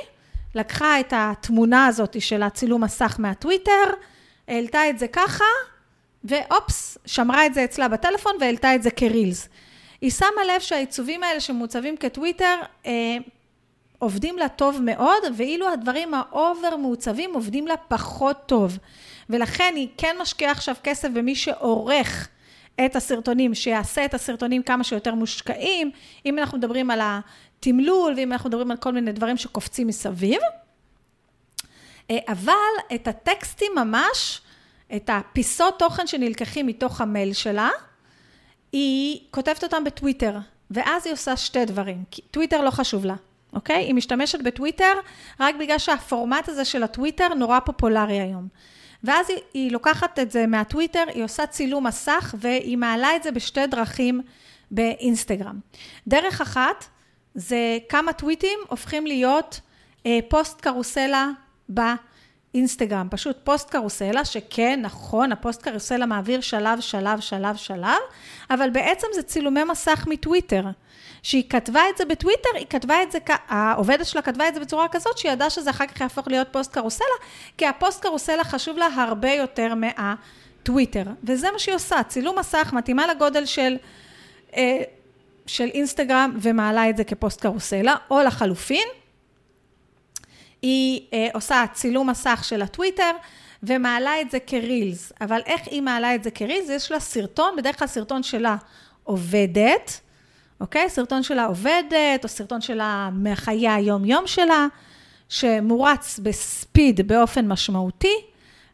[0.55, 3.83] לקחה את התמונה הזאת של הצילום מסך מהטוויטר,
[4.47, 5.45] העלתה את זה ככה,
[6.23, 9.49] ואופס, שמרה את זה אצלה בטלפון והעלתה את זה כרילס.
[10.01, 12.55] היא שמה לב שהעיצובים האלה שמוצבים כטוויטר,
[12.85, 13.17] אה,
[13.99, 18.77] עובדים לה טוב מאוד, ואילו הדברים ה over מעוצבים עובדים לה פחות טוב.
[19.29, 22.29] ולכן היא כן משקיעה עכשיו כסף במי שעורך
[22.85, 25.91] את הסרטונים, שיעשה את הסרטונים כמה שיותר מושקעים,
[26.25, 30.41] אם אנחנו מדברים על התמלול, ואם אנחנו מדברים על כל מיני דברים שקופצים מסביב.
[32.11, 32.53] אה, אבל
[32.95, 34.41] את הטקסטים ממש,
[34.95, 37.69] את הפיסות תוכן שנלקחים מתוך המייל שלה,
[38.71, 40.37] היא כותבת אותם בטוויטר,
[40.71, 43.15] ואז היא עושה שתי דברים, כי טוויטר לא חשוב לה,
[43.53, 43.83] אוקיי?
[43.83, 44.93] היא משתמשת בטוויטר
[45.39, 48.47] רק בגלל שהפורמט הזה של הטוויטר נורא פופולרי היום.
[49.03, 53.31] ואז היא, היא לוקחת את זה מהטוויטר, היא עושה צילום מסך והיא מעלה את זה
[53.31, 54.21] בשתי דרכים
[54.71, 55.59] באינסטגרם.
[56.07, 56.85] דרך אחת
[57.35, 59.59] זה כמה טוויטים הופכים להיות
[60.05, 61.29] אה, פוסט קרוסלה
[61.73, 61.81] ב...
[62.55, 67.97] אינסטגרם, פשוט פוסט קרוסלה, שכן, נכון, הפוסט קרוסלה מעביר שלב, שלב, שלב, שלב,
[68.49, 70.63] אבל בעצם זה צילומי מסך מטוויטר.
[71.23, 74.87] שהיא כתבה את זה בטוויטר, היא כתבה את זה, העובדת שלה כתבה את זה בצורה
[74.87, 77.15] כזאת, שהיא ידעה שזה אחר כך יהפוך להיות פוסט קרוסלה,
[77.57, 81.03] כי הפוסט קרוסלה חשוב לה הרבה יותר מהטוויטר.
[81.23, 83.77] וזה מה שהיא עושה, צילום מסך מתאימה לגודל של...
[84.55, 84.81] אה,
[85.47, 88.87] של אינסטגרם ומעלה את זה כפוסט קרוסלה, או לחלופין,
[90.61, 93.11] היא אה, עושה צילום מסך של הטוויטר
[93.63, 95.13] ומעלה את זה כרילס.
[95.21, 96.69] אבל איך היא מעלה את זה כרילס?
[96.69, 98.55] יש לה סרטון, בדרך כלל סרטון שלה
[99.03, 99.99] עובדת,
[100.61, 100.89] אוקיי?
[100.89, 104.67] סרטון שלה עובדת, או סרטון שלה מחיי היום-יום שלה,
[105.29, 108.15] שמורץ בספיד באופן משמעותי.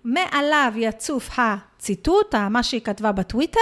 [0.03, 3.59] מעליו יצוף הציטוט, מה שהיא כתבה בטוויטר,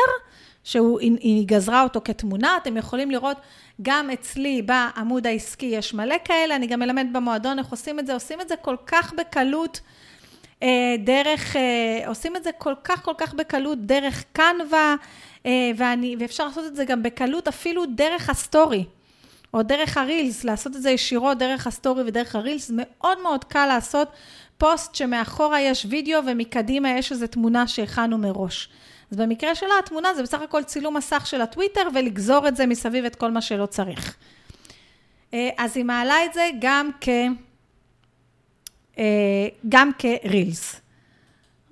[0.63, 3.37] שהיא גזרה אותו כתמונה, אתם יכולים לראות
[3.81, 8.13] גם אצלי בעמוד העסקי יש מלא כאלה, אני גם מלמדת במועדון איך עושים את זה,
[8.13, 9.81] עושים את זה כל כך בקלות
[10.63, 14.95] אה, דרך, אה, עושים את זה כל כך כל כך בקלות דרך Canva,
[15.75, 18.85] ואני, ואפשר לעשות את זה גם בקלות אפילו דרך הסטורי.
[19.53, 24.07] או דרך הרילס, לעשות את זה ישירות דרך הסטורי ודרך הרילס, מאוד מאוד קל לעשות
[24.57, 28.69] פוסט שמאחורה יש וידאו ומקדימה יש איזו תמונה שהכנו מראש.
[29.11, 33.05] אז במקרה שלה התמונה זה בסך הכל צילום מסך של הטוויטר ולגזור את זה מסביב
[33.05, 34.15] את כל מה שלא צריך.
[35.33, 37.09] אה, אז היא מעלה את זה גם כ...
[38.97, 39.03] אה,
[39.69, 40.81] גם כרילס,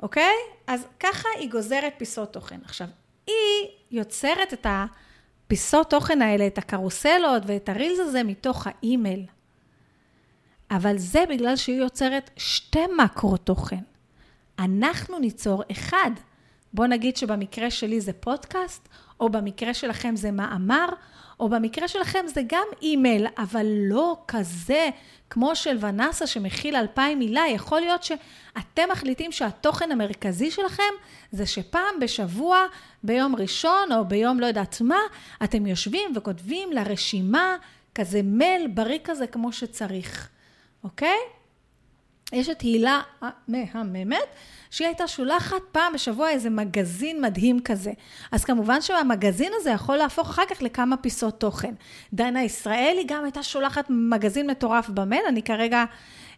[0.02, 0.34] אוקיי?
[0.68, 2.60] אז ככה היא גוזרת פיסות תוכן.
[2.66, 2.88] עכשיו,
[3.28, 9.26] היא יוצרת את הפיסות תוכן האלה, את הקרוסלות ואת הרילס הזה מתוך האימייל.
[10.72, 13.84] אבל זה בגלל שהיא יוצרת שתי מקרו תוכן.
[14.60, 16.12] אנחנו ניצור אחד.
[16.76, 20.86] בוא נגיד שבמקרה שלי זה פודקאסט, או במקרה שלכם זה מאמר,
[21.40, 24.90] או במקרה שלכם זה גם אימייל, אבל לא כזה
[25.30, 27.44] כמו של ונסה שמכיל אלפיים מילה.
[27.48, 30.94] יכול להיות שאתם מחליטים שהתוכן המרכזי שלכם
[31.32, 32.66] זה שפעם בשבוע,
[33.04, 35.00] ביום ראשון או ביום לא יודעת מה,
[35.44, 37.56] אתם יושבים וכותבים לרשימה
[37.96, 40.30] כזה מייל בריא כזה כמו שצריך,
[40.84, 41.18] אוקיי?
[42.34, 43.02] יש את הילה
[43.48, 44.28] המהממת,
[44.76, 47.92] שהיא הייתה שולחת פעם בשבוע איזה מגזין מדהים כזה.
[48.32, 51.74] אז כמובן שהמגזין הזה יכול להפוך אחר כך לכמה פיסות תוכן.
[52.14, 55.86] דנה ישראלי גם הייתה שולחת מגזין מטורף במייל, אני כרגע...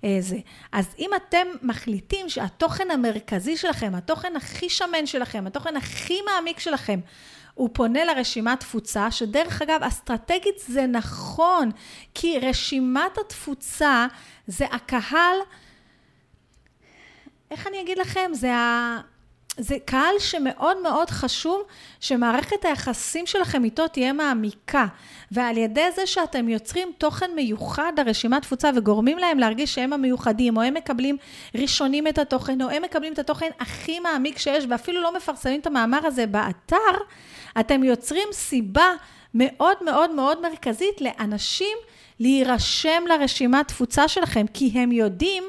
[0.04, 0.38] אה, זה.
[0.72, 7.00] אז אם אתם מחליטים שהתוכן המרכזי שלכם, התוכן הכי שמן שלכם, התוכן הכי מעמיק שלכם,
[7.54, 11.72] הוא פונה לרשימת תפוצה, שדרך אגב, אסטרטגית זה נכון,
[12.14, 14.08] כי רשימת התפוצה
[14.48, 15.38] זה הקהל
[17.52, 18.32] איך אני אגיד לכם?
[18.34, 19.00] זה, ה...
[19.58, 21.62] זה קהל שמאוד מאוד חשוב
[22.00, 24.86] שמערכת היחסים שלכם איתו תהיה מעמיקה.
[25.32, 30.62] ועל ידי זה שאתם יוצרים תוכן מיוחד לרשימת תפוצה וגורמים להם להרגיש שהם המיוחדים, או
[30.62, 31.18] הם מקבלים
[31.56, 35.68] ראשונים את התוכן, או הם מקבלים את התוכן הכי מעמיק שיש, ואפילו לא מפרסמים את
[35.68, 36.98] המאמר הזה באתר,
[37.60, 38.94] אתם יוצרים סיבה
[39.34, 41.78] מאוד מאוד מאוד מרכזית לאנשים
[42.20, 45.44] להירשם לרשימת תפוצה שלכם, כי הם יודעים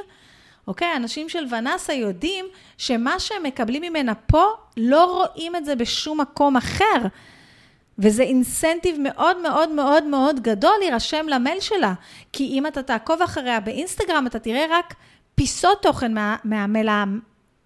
[0.69, 0.97] אוקיי?
[0.97, 2.45] אנשים של ונסה יודעים
[2.79, 4.45] שמה שהם מקבלים ממנה פה,
[4.77, 7.07] לא רואים את זה בשום מקום אחר.
[7.99, 11.95] וזה אינסנטיב מאוד מאוד מאוד מאוד גדול להירשם למייל שלה.
[12.33, 14.95] כי אם אתה תעקוב אחריה באינסטגרם, אתה תראה רק
[15.35, 16.89] פיסות תוכן מה, מהמייל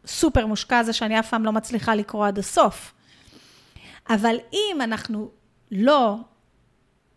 [0.05, 2.93] הסופר מושקע הזה, שאני אף פעם לא מצליחה לקרוא עד הסוף.
[4.11, 5.31] אבל אם אנחנו
[5.71, 6.17] לא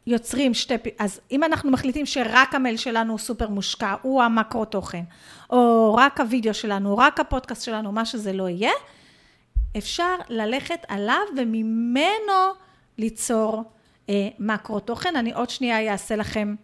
[0.08, 5.04] יוצרים שתי, אז אם אנחנו מחליטים שרק המייל שלנו הוא סופר מושקע, הוא המקרו תוכן,
[5.50, 8.72] או רק הוידאו שלנו, או רק הפודקאסט שלנו, מה שזה לא יהיה,
[9.78, 12.54] אפשר ללכת עליו וממנו
[12.98, 13.64] ליצור
[14.10, 15.16] אה, מקרו תוכן.
[15.16, 16.56] אני עוד שנייה אעשה לכם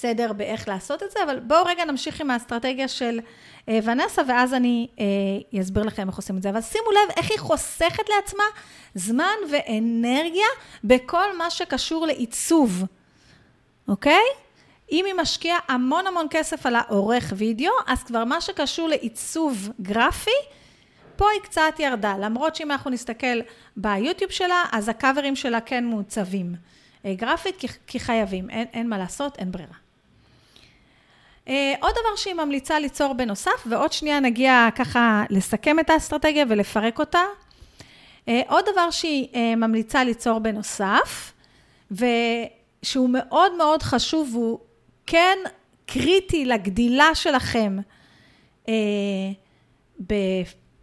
[0.00, 3.20] סדר באיך לעשות את זה, אבל בואו רגע נמשיך עם האסטרטגיה של
[3.68, 6.50] אה, ונסה, ואז אני אה, אסביר לכם איך עושים את זה.
[6.50, 8.44] אבל שימו לב איך היא חוסכת לעצמה
[8.94, 10.46] זמן ואנרגיה
[10.84, 12.84] בכל מה שקשור לעיצוב,
[13.88, 14.24] אוקיי?
[14.92, 20.30] אם היא משקיעה המון המון כסף על העורך וידאו, אז כבר מה שקשור לעיצוב גרפי,
[21.16, 23.40] פה היא קצת ירדה, למרות שאם אנחנו נסתכל
[23.76, 26.54] ביוטיוב שלה, אז הקאברים שלה כן מעוצבים
[27.04, 29.83] אה, גרפית, כי חייבים, אין, אין מה לעשות, אין ברירה.
[31.46, 36.98] Uh, עוד דבר שהיא ממליצה ליצור בנוסף, ועוד שנייה נגיע ככה לסכם את האסטרטגיה ולפרק
[36.98, 37.22] אותה.
[38.26, 41.32] Uh, עוד דבר שהיא uh, ממליצה ליצור בנוסף,
[41.90, 44.58] ושהוא מאוד מאוד חשוב, והוא
[45.06, 45.38] כן
[45.86, 47.76] קריטי לגדילה שלכם
[48.66, 48.70] uh,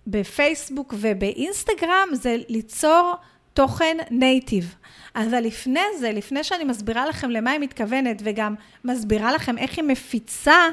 [0.08, 3.14] בפייסבוק ובאינסטגרם, זה ליצור
[3.54, 4.76] תוכן נייטיב.
[5.16, 9.86] אבל לפני זה, לפני שאני מסבירה לכם למה היא מתכוונת, וגם מסבירה לכם איך היא
[9.86, 10.70] מפיצה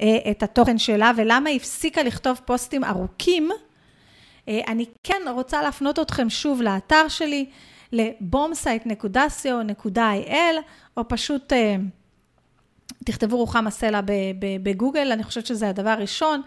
[0.00, 3.50] אה, את התוכן שלה, ולמה היא הפסיקה לכתוב פוסטים ארוכים,
[4.48, 7.46] אה, אני כן רוצה להפנות אתכם שוב לאתר שלי,
[7.92, 10.56] לבומסייט.co.il,
[10.96, 11.76] או פשוט אה,
[13.04, 14.00] תכתבו רוחמה סלע
[14.62, 16.42] בגוגל, אני חושבת שזה הדבר הראשון,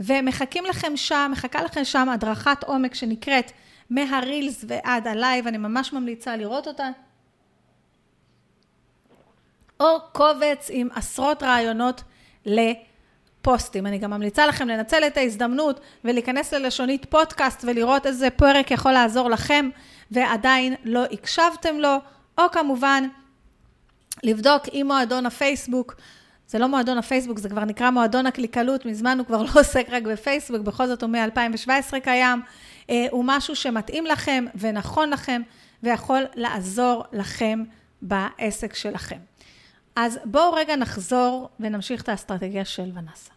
[0.00, 3.52] ומחכים לכם שם, מחכה לכם שם הדרכת עומק שנקראת
[3.92, 6.88] מהרילס ועד הלייב, אני ממש ממליצה לראות אותה.
[9.80, 12.02] או קובץ עם עשרות רעיונות
[12.46, 13.86] לפוסטים.
[13.86, 19.30] אני גם ממליצה לכם לנצל את ההזדמנות ולהיכנס ללשונית פודקאסט ולראות איזה פרק יכול לעזור
[19.30, 19.68] לכם
[20.10, 21.96] ועדיין לא הקשבתם לו,
[22.38, 23.04] או כמובן
[24.22, 25.94] לבדוק אם מועדון הפייסבוק.
[26.48, 30.02] זה לא מועדון הפייסבוק, זה כבר נקרא מועדון הקליקלות, מזמן הוא כבר לא עוסק רק
[30.02, 32.42] בפייסבוק, בכל זאת הוא מ-2017 קיים.
[32.90, 35.42] אה, הוא משהו שמתאים לכם ונכון לכם
[35.82, 37.62] ויכול לעזור לכם
[38.02, 39.18] בעסק שלכם.
[39.96, 43.32] אז בואו רגע נחזור ונמשיך את האסטרטגיה של ונסה.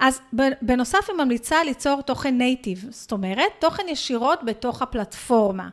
[0.00, 0.20] אז
[0.62, 5.68] בנוסף היא ממליצה ליצור תוכן native, זאת אומרת, תוכן ישירות בתוך הפלטפורמה.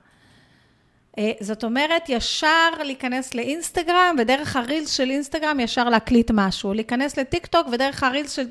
[1.17, 6.73] אה, זאת אומרת, ישר להיכנס לאינסטגרם, ודרך הרילס של אינסטגרם ישר להקליט משהו.
[6.73, 8.47] להיכנס לטיק טוק, ודרך הרילס של,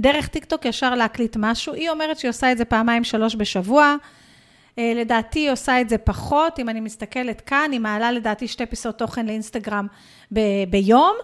[0.00, 1.74] דרך טיק טוק ישר להקליט משהו.
[1.74, 3.96] היא אומרת שהיא עושה את זה פעמיים, שלוש בשבוע.
[4.78, 8.66] אה, לדעתי היא עושה את זה פחות, אם אני מסתכלת כאן, היא מעלה לדעתי שתי
[8.66, 9.86] פיסות תוכן לאינסטגרם
[10.32, 11.16] ב- ביום.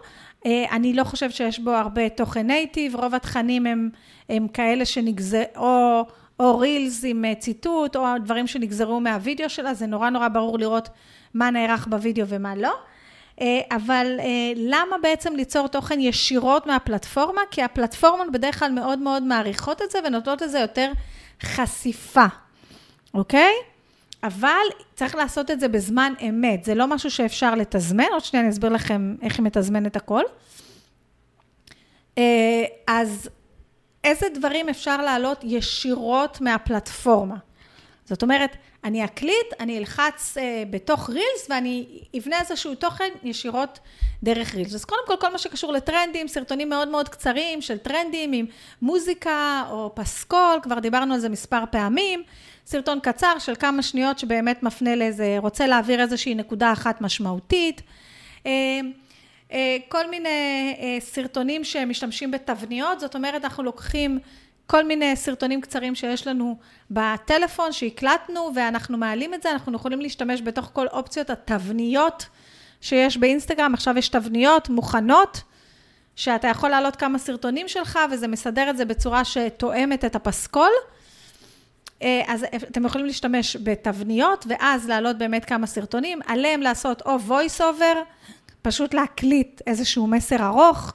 [0.47, 3.91] אה, אני לא חושבת שיש בו הרבה תוכן native, רוב התכנים הם,
[4.29, 6.03] הם כאלה שנגזר, או,
[6.41, 10.89] או רילס עם אה, ציטוט, או דברים שנגזרו מהווידאו שלה, זה נורא נורא ברור לראות
[11.35, 12.75] מה נערך בווידאו ומה לא.
[13.41, 14.07] אה, אבל
[14.57, 17.41] למה בעצם ליצור תוכן ישירות מהפלטפורמה?
[17.51, 20.93] כי הפלטפורמות בדרך כלל מאוד מאוד מעריכות את זה ונותנות לזה יותר
[21.43, 22.27] חשיפה,
[23.15, 23.53] אוקיי?
[24.23, 24.65] אבל
[24.95, 28.71] צריך לעשות את זה בזמן אמת, זה לא משהו שאפשר לתזמן, עוד שנייה אני אסביר
[28.71, 30.23] לכם איך היא מתזמנת הכל.
[32.87, 33.31] אז
[34.05, 37.37] איזה דברים אפשר להעלות ישירות מהפלטפורמה?
[38.05, 41.87] זאת אומרת, אני אקליט, אני אלחץ אה, בתוך רילס ואני
[42.19, 43.79] אבנה איזשהו תוכן ישירות
[44.23, 44.75] דרך רילס.
[44.75, 48.47] אז קודם כל, כל מה שקשור לטרנדים, סרטונים מאוד מאוד קצרים של טרנדים עם
[48.83, 52.23] מוזיקה או פסקול, כבר דיברנו על זה מספר פעמים.
[52.67, 57.83] סרטון קצר של כמה שניות שבאמת מפנה לאיזה, רוצה להעביר איזושהי נקודה אחת משמעותית.
[58.47, 58.53] אה,
[59.53, 60.29] אה, כל מיני
[60.79, 64.19] אה, סרטונים שמשתמשים בתבניות, זאת אומרת, אנחנו לוקחים
[64.67, 66.57] כל מיני סרטונים קצרים שיש לנו
[66.91, 72.27] בטלפון, שהקלטנו, ואנחנו מעלים את זה, אנחנו יכולים להשתמש בתוך כל אופציות התבניות
[72.81, 73.75] שיש באינסטגרם.
[73.75, 75.43] עכשיו יש תבניות מוכנות,
[76.17, 80.71] שאתה יכול להעלות כמה סרטונים שלך, וזה מסדר את זה בצורה שתואמת את הפסקול.
[82.03, 87.61] אה, אז אתם יכולים להשתמש בתבניות, ואז להעלות באמת כמה סרטונים, עליהם לעשות או voice
[87.61, 87.97] over,
[88.63, 90.93] פשוט להקליט איזשהו מסר ארוך,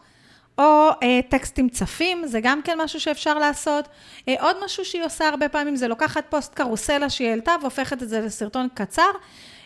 [0.59, 3.87] או אה, טקסטים צפים, זה גם כן משהו שאפשר לעשות.
[4.27, 8.09] אה, עוד משהו שהיא עושה הרבה פעמים זה לוקחת פוסט קרוסלה שהיא העלתה והופכת את
[8.09, 9.09] זה לסרטון קצר.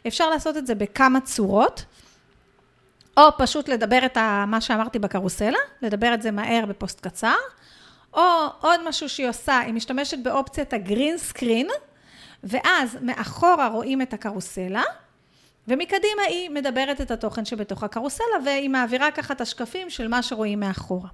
[0.08, 1.86] אפשר לעשות את זה בכמה צורות,
[3.18, 4.18] או פשוט לדבר את
[4.48, 7.36] מה שאמרתי בקרוסלה, לדבר את זה מהר בפוסט קצר,
[8.14, 8.22] או
[8.62, 11.68] עוד משהו שהיא עושה, היא משתמשת באופציית ה green screen,
[12.44, 14.84] ואז מאחורה רואים את הקרוסלה,
[15.68, 20.59] ומקדימה היא מדברת את התוכן שבתוך הקרוסלה, והיא מעבירה ככה את השקפים של מה שרואים
[20.59, 21.09] מאחורה.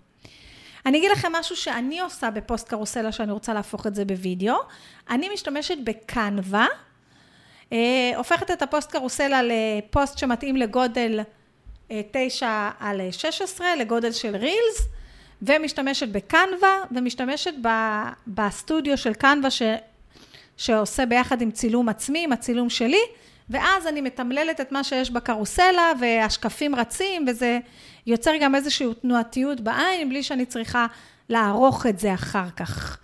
[0.86, 4.56] אני אגיד לכם משהו שאני עושה בפוסט קרוסלה, שאני רוצה להפוך את זה בווידאו.
[5.10, 6.68] אני משתמשת בקנווה,
[7.74, 11.20] אה, הופכת את הפוסט קרוסלה לפוסט שמתאים לגודל
[12.12, 14.88] 9 אה, על 16, לגודל של רילס,
[15.42, 17.54] ומשתמשת בקנווה, ומשתמשת
[18.28, 19.62] בסטודיו של קנווה ש,
[20.58, 23.02] שעושה ביחד עם צילום עצמי, עם הצילום שלי,
[23.50, 27.60] ואז אני מתמללת את מה שיש בקרוסלה, והשקפים רצים, וזה
[28.08, 30.88] יוצר גם איזושהי תנועתיות בעין, בלי שאני צריכה
[31.30, 32.98] לערוך את זה אחר כך,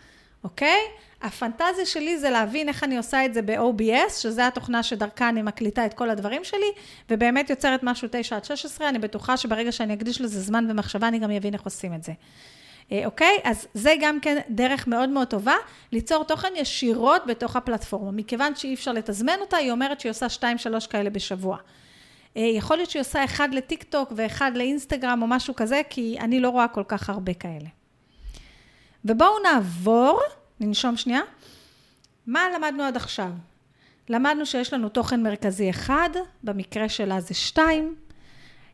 [0.44, 0.80] אוקיי?
[1.22, 5.86] הפנטזיה שלי זה להבין איך אני עושה את זה ב-OBS, שזה התוכנה שדרכה אני מקליטה
[5.86, 6.72] את כל הדברים שלי,
[7.10, 11.20] ובאמת יוצרת משהו 9 עד 16, אני בטוחה שברגע שאני אקדיש לזה זמן ומחשבה, אני
[11.20, 12.12] גם אבין איך עושים את זה.
[12.92, 13.40] אה, אוקיי?
[13.44, 15.56] אז זה גם כן דרך מאוד מאוד טובה,
[15.92, 18.12] ליצור תוכן ישירות בתוך הפלטפורמה.
[18.12, 20.26] מכיוון שאי אפשר לתזמן אותה, היא אומרת שהיא עושה
[20.84, 21.58] 2-3 כאלה בשבוע.
[22.38, 26.40] אה, יכול להיות שהיא עושה אחד לטיק טוק ואחד לאינסטגרם או משהו כזה, כי אני
[26.40, 27.70] לא רואה כל כך הרבה כאלה.
[29.06, 30.20] ובואו נעבור,
[30.60, 31.22] ננשום שנייה.
[32.28, 33.32] מה למדנו עד עכשיו?
[34.10, 36.10] למדנו שיש לנו תוכן מרכזי אחד,
[36.44, 37.96] במקרה שלה זה שתיים.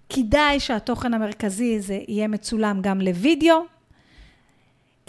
[0.10, 3.66] כדאי שהתוכן המרכזי הזה יהיה מצולם גם לוידאו.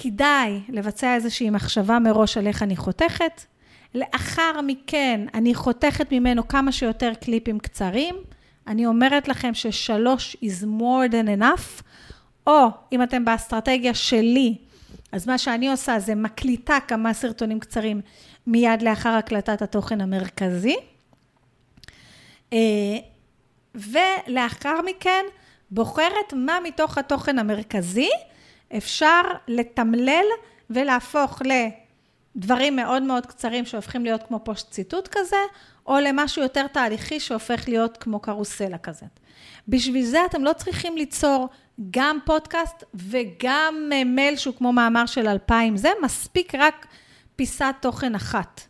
[0.02, 3.44] כדאי לבצע איזושהי מחשבה מראש על איך אני חותכת.
[3.94, 8.14] לאחר מכן, אני חותכת ממנו כמה שיותר קליפים קצרים.
[8.66, 11.82] אני אומרת לכם ששלוש is more than enough,
[12.46, 14.56] או אם אתם באסטרטגיה שלי,
[15.12, 18.00] אז מה שאני עושה זה מקליטה כמה סרטונים קצרים
[18.46, 20.76] מיד לאחר הקלטת התוכן המרכזי.
[22.52, 22.58] אה,
[23.74, 25.24] ולאחר מכן,
[25.70, 28.10] בוחרת מה מתוך התוכן המרכזי
[28.76, 30.24] אפשר לתמלל
[30.70, 31.42] ולהפוך
[32.36, 35.36] לדברים מאוד מאוד קצרים שהופכים להיות כמו פוסט ציטוט כזה,
[35.86, 39.06] או למשהו יותר תהליכי שהופך להיות כמו קרוסלה כזה.
[39.68, 41.48] בשביל זה אתם לא צריכים ליצור
[41.90, 46.86] גם פודקאסט וגם מייל שהוא כמו מאמר של אלפיים, זה מספיק רק
[47.36, 48.60] פיסת תוכן אחת.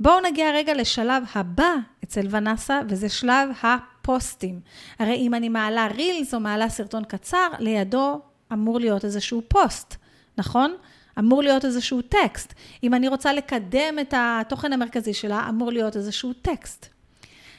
[0.00, 1.74] בואו נגיע רגע לשלב הבא
[2.04, 4.60] אצל ונסה, וזה שלב הפוסטים.
[4.98, 8.20] הרי אם אני מעלה רילס או מעלה סרטון קצר, לידו
[8.52, 9.96] אמור להיות איזשהו פוסט,
[10.38, 10.74] נכון?
[11.18, 12.54] אמור להיות איזשהו טקסט.
[12.82, 16.86] אם אני רוצה לקדם את התוכן המרכזי שלה, אמור להיות איזשהו טקסט.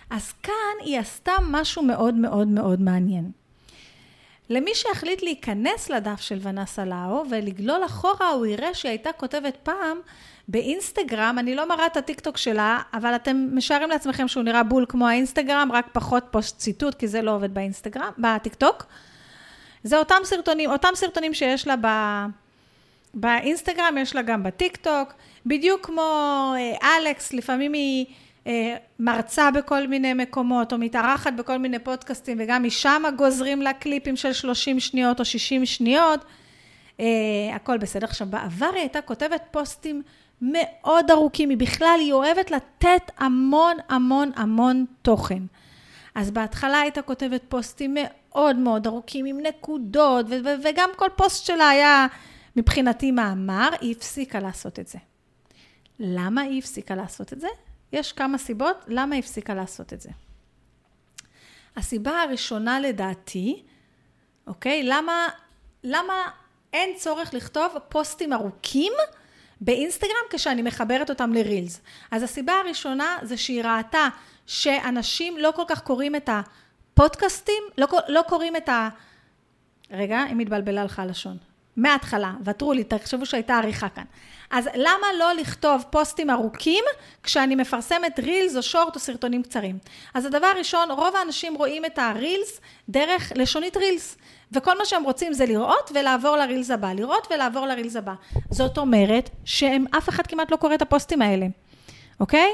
[0.10, 3.32] אז כאן היא עשתה משהו מאוד מאוד מאוד מעניין.
[4.50, 9.98] למי שהחליט להיכנס לדף של ונסה לאו ולגלול אחורה, הוא יראה שהיא הייתה כותבת פעם
[10.48, 15.08] באינסטגרם, אני לא מראה את הטיקטוק שלה, אבל אתם משערים לעצמכם שהוא נראה בול כמו
[15.08, 18.86] האינסטגרם, רק פחות פוסט ציטוט, כי זה לא עובד באינסטגרם, בטיקטוק.
[19.84, 21.88] זה אותם סרטונים, אותם סרטונים שיש לה ב...
[23.14, 25.14] באינסטגרם, יש לה גם בטיק טוק,
[25.46, 26.02] בדיוק כמו
[26.58, 28.06] אה, אלכס, לפעמים היא
[28.48, 34.16] אה, מרצה בכל מיני מקומות, או מתארחת בכל מיני פודקאסטים, וגם משם גוזרים לה קליפים
[34.16, 36.26] של 30 שניות או 60 שניות,
[37.00, 37.06] אה,
[37.54, 38.06] הכל בסדר.
[38.06, 40.02] עכשיו, בעבר היא הייתה כותבת פוסטים
[40.42, 45.44] מאוד ארוכים, היא בכלל, היא אוהבת לתת המון המון המון תוכן.
[46.16, 48.08] אז בהתחלה הייתה כותבת פוסטים מאוד
[48.58, 52.08] מאוד ארוכים עם נקודות, ו- ו- וגם כל פוסט שלה היה
[52.56, 55.00] מבחינתי מאמר, היא הפסיקה לעשות את זה.
[56.00, 57.48] למה היא הפסיקה לעשות את זה?
[57.94, 60.10] יש כמה סיבות למה היא הפסיקה לעשות את זה.
[61.76, 63.64] הסיבה הראשונה לדעתי,
[64.48, 64.84] אוקיי?
[64.84, 65.30] למה,
[65.84, 66.14] למה
[66.74, 68.94] אין צורך לכתוב פוסטים ארוכים
[69.62, 71.82] באינסטגרם כשאני מחברת אותם לרילס?
[72.12, 74.08] אז הסיבה הראשונה זה שהיא ראתה
[74.46, 76.30] שאנשים לא כל כך קוראים את
[76.94, 78.90] הפודקאסטים, לא, לא קוראים את ה...
[79.92, 81.38] רגע, אם התבלבלה לך הלשון.
[81.78, 84.04] מההתחלה, ותרו לי, תחשבו שהייתה עריכה כאן.
[84.52, 86.84] אז למה לא לכתוב פוסטים ארוכים
[87.24, 89.78] כשאני מפרסמת רילס או שורט או סרטונים קצרים?
[90.14, 94.18] אז הדבר הראשון, רוב האנשים רואים את הרילס דרך לשונית רילס,
[94.52, 98.14] וכל מה שהם רוצים זה לראות ולעבור לרילס הבא, לראות ולעבור לרילס הבא.
[98.50, 101.46] זאת אומרת שאף אחד כמעט לא קורא את הפוסטים האלה.
[102.20, 102.50] אוקיי?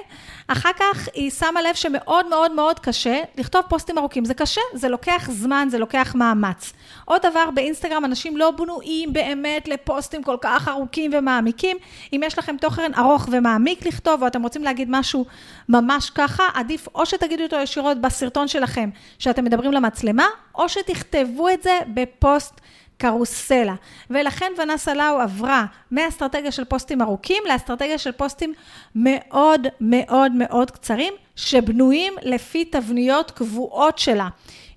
[0.48, 4.26] אחר כך היא שמה לב שמאוד מאוד מאוד קשה לכתוב פוסטים ארוכים.
[4.26, 6.74] זה קשה, זה לוקח זמן, זה לוקח מאמץ.
[7.06, 11.78] עוד דבר, באינסטגרם אנשים לא בנויים באמת לפוסטים כל כך ארוכים ומעמיקים.
[12.14, 15.26] אם יש לכם תוכן ארוך ומעמיק לכתוב, או אתם רוצים להגיד משהו
[15.70, 18.90] ממש ככה, עדיף או שתגידו אותו ישירות בסרטון שלכם,
[19.20, 22.62] שאתם מדברים למצלמה, או שתכתבו את זה בפוסט.
[23.00, 23.76] קרוסלה.
[24.10, 28.54] ולכן ונסה לאו עברה מאסטרטגיה של פוסטים ארוכים לאסטרטגיה של פוסטים
[28.96, 34.28] מאוד מאוד מאוד קצרים, שבנויים לפי תבניות קבועות שלה.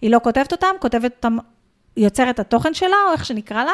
[0.02, 1.36] היא לא כותבת אותם, כותבת אותם,
[1.96, 3.72] יוצרת התוכן שלה, או איך שנקרא לה.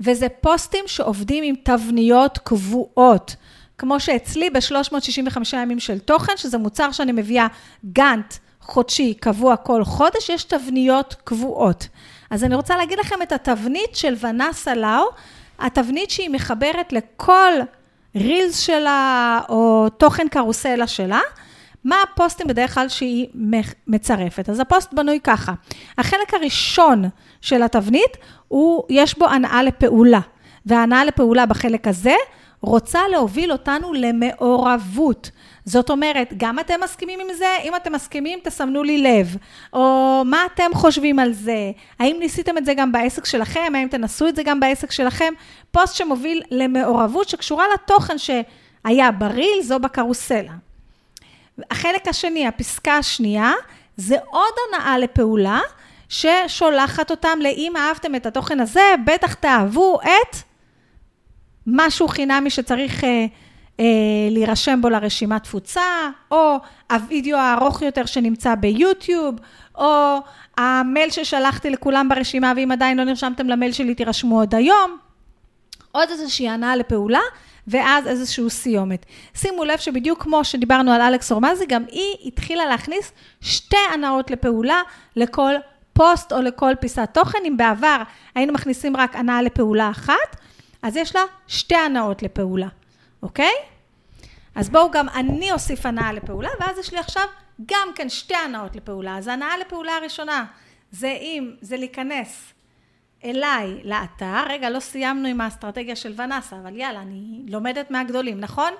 [0.00, 3.36] וזה פוסטים שעובדים עם תבניות קבועות.
[3.78, 7.46] כמו שאצלי ב-365 ימים של תוכן, שזה מוצר שאני מביאה
[7.92, 11.88] גאנט חודשי, קבוע כל חודש, יש תבניות קבועות.
[12.32, 15.04] אז אני רוצה להגיד לכם את התבנית של ונסה לאו,
[15.58, 17.52] התבנית שהיא מחברת לכל
[18.16, 21.20] רילס שלה או תוכן קרוסלה שלה,
[21.84, 23.28] מה הפוסטים בדרך כלל שהיא
[23.86, 24.48] מצרפת.
[24.48, 25.52] אז הפוסט בנוי ככה,
[25.98, 27.04] החלק הראשון
[27.40, 28.16] של התבנית,
[28.48, 30.20] הוא, יש בו הנאה לפעולה,
[30.66, 32.14] וההנאה לפעולה בחלק הזה
[32.60, 35.30] רוצה להוביל אותנו למעורבות.
[35.64, 37.56] זאת אומרת, גם אתם מסכימים עם זה?
[37.64, 39.36] אם אתם מסכימים, תסמנו לי לב.
[39.72, 41.70] או מה אתם חושבים על זה?
[41.98, 43.72] האם ניסיתם את זה גם בעסק שלכם?
[43.74, 45.32] האם תנסו את זה גם בעסק שלכם?
[45.70, 50.52] פוסט שמוביל למעורבות שקשורה לתוכן שהיה ברילס או בקרוסלה.
[51.70, 53.52] החלק השני, הפסקה השנייה,
[53.96, 55.60] זה עוד הנאה לפעולה
[56.08, 60.36] ששולחת אותם לאם אהבתם את התוכן הזה, בטח תאהבו את
[61.66, 63.04] משהו חינמי שצריך...
[63.04, 63.26] אה,
[64.30, 65.82] להירשם בו לרשימת תפוצה,
[66.30, 66.56] או
[66.90, 69.34] הווידאו הארוך יותר שנמצא ביוטיוב,
[69.74, 70.18] או
[70.58, 74.98] המייל ששלחתי לכולם ברשימה, ואם עדיין לא נרשמתם למייל שלי, תירשמו עוד היום.
[75.92, 77.20] עוד איזושהי הנאה לפעולה,
[77.68, 79.06] ואז איזושהי סיומת.
[79.34, 84.80] שימו לב שבדיוק כמו שדיברנו על אלכס אורמזי, גם היא התחילה להכניס שתי הנאות לפעולה
[85.16, 85.54] לכל
[85.92, 87.38] פוסט או לכל פיסת תוכן.
[87.44, 88.02] אם בעבר
[88.34, 90.36] היינו מכניסים רק הנאה לפעולה אחת,
[90.82, 92.68] אז יש לה שתי הנאות לפעולה.
[93.22, 93.52] אוקיי?
[94.54, 97.24] אז בואו גם אני אוסיף הנאה לפעולה, ואז יש לי עכשיו
[97.66, 99.18] גם כן שתי הנאות לפעולה.
[99.18, 100.44] אז הנאה לפעולה הראשונה
[100.90, 102.52] זה אם, זה להיכנס
[103.24, 108.72] אליי לאתר, רגע, לא סיימנו עם האסטרטגיה של ונסה, אבל יאללה, אני לומדת מהגדולים, נכון?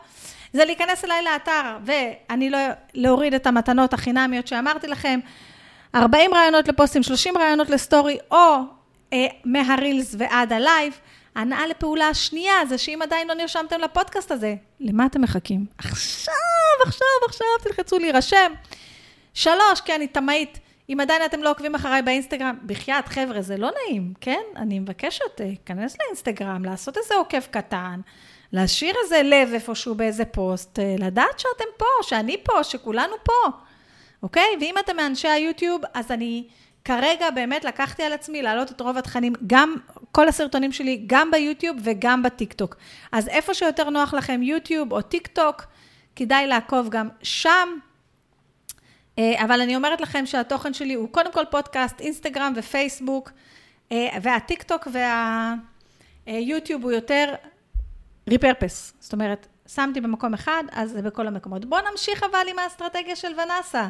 [0.52, 2.58] זה להיכנס אליי לאתר, ואני לא,
[2.94, 5.20] להוריד את המתנות החינמיות שאמרתי לכם,
[5.94, 8.56] 40 רעיונות לפוסטים, 30 רעיונות לסטורי, או
[9.12, 11.00] אה, מהרילס ועד הלייב.
[11.36, 15.66] ההנעה לפעולה השנייה זה שאם עדיין לא נרשמתם לפודקאסט הזה, למה אתם מחכים?
[15.78, 16.34] עכשיו,
[16.86, 18.52] עכשיו, עכשיו תלחצו להירשם.
[19.34, 20.58] שלוש, כי אני תמאית.
[20.88, 24.42] אם עדיין אתם לא עוקבים אחריי באינסטגרם, בחייאת, חבר'ה, זה לא נעים, כן?
[24.56, 28.00] אני מבקשת, להיכנס לאינסטגרם, לעשות איזה עוקב קטן,
[28.52, 33.32] להשאיר איזה לב איפשהו באיזה פוסט, אה, לדעת שאתם פה, שאני פה, שכולנו פה,
[34.22, 34.56] אוקיי?
[34.60, 36.44] ואם אתם מאנשי היוטיוב, אז אני
[36.84, 39.76] כרגע באמת לקחתי על עצמי להעלות את רוב התכנים, גם
[40.12, 42.76] כל הסרטונים שלי, גם ביוטיוב וגם בטיקטוק.
[43.12, 45.64] אז איפה שיותר נוח לכם, יוטיוב או טיקטוק,
[46.16, 47.68] כדאי לעקוב גם שם.
[49.18, 53.30] אה, אבל אני אומרת לכם שהתוכן שלי הוא קודם כל פודקאסט, אינסטגרם ופייסבוק,
[53.92, 54.88] אה, והטיקטוק
[56.26, 57.34] והיוטיוב הוא יותר
[58.28, 58.94] ריפרפס.
[59.00, 61.64] זאת אומרת, שמתי במקום אחד, אז זה בכל המקומות.
[61.64, 63.88] בואו נמשיך אבל עם האסטרטגיה של ונסה.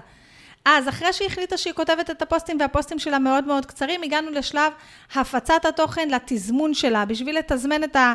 [0.64, 4.72] אז אחרי שהיא החליטה שהיא כותבת את הפוסטים והפוסטים שלה מאוד מאוד קצרים, הגענו לשלב
[5.14, 7.04] הפצת התוכן לתזמון שלה.
[7.04, 8.14] בשביל לתזמן את ה...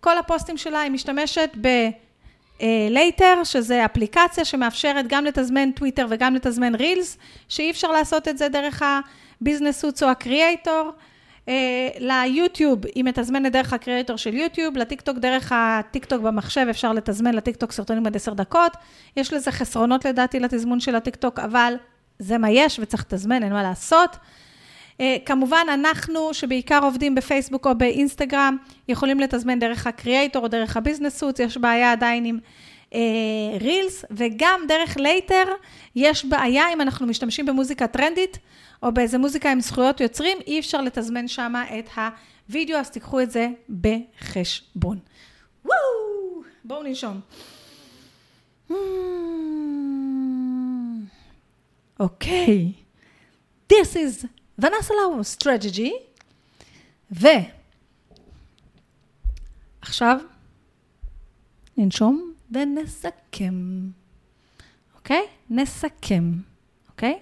[0.00, 7.18] כל הפוסטים שלה, היא משתמשת ב-Later, שזה אפליקציה שמאפשרת גם לתזמן טוויטר וגם לתזמן רילס,
[7.48, 8.82] שאי אפשר לעשות את זה דרך
[9.40, 10.90] ה Business Suite או ה Creator.
[11.48, 17.34] אה, ליוטיוב, היא מתזמנת דרך ה Creator של יוטיוב, לטיקטוק דרך הטיקטוק במחשב, אפשר לתזמן
[17.34, 18.72] לטיקטוק סרטונים עד עשר דקות.
[19.16, 21.74] יש לזה חסרונות לדעתי לתזמון של הטיקטוק, אבל
[22.18, 24.16] זה מה יש וצריך לתזמן, אין מה לעשות.
[25.00, 28.56] אה, כמובן, אנחנו, שבעיקר עובדים בפייסבוק או באינסטגרם,
[28.88, 32.38] יכולים לתזמן דרך ה creator או דרך ה Business Suite, יש בעיה עדיין עם
[33.60, 35.44] Reels, אה, וגם דרך Later
[35.96, 38.38] יש בעיה אם אנחנו משתמשים במוזיקה טרנדית,
[38.82, 41.88] או באיזה מוזיקה עם זכויות יוצרים, אי אפשר לתזמן שם את
[42.50, 43.48] הוידאו, אז תיקחו את זה
[43.80, 44.98] בחשבון.
[45.64, 45.78] וואו!
[46.64, 47.20] בואו ננשום.
[52.00, 52.72] אוקיי.
[52.72, 52.74] Okay.
[53.72, 54.26] This is
[54.62, 55.92] Vanessa Lau strategy.
[57.10, 57.50] ועכשיו
[61.76, 63.54] ננשום ונסכם.
[64.94, 65.26] אוקיי?
[65.50, 66.32] נסכם.
[66.88, 67.18] אוקיי?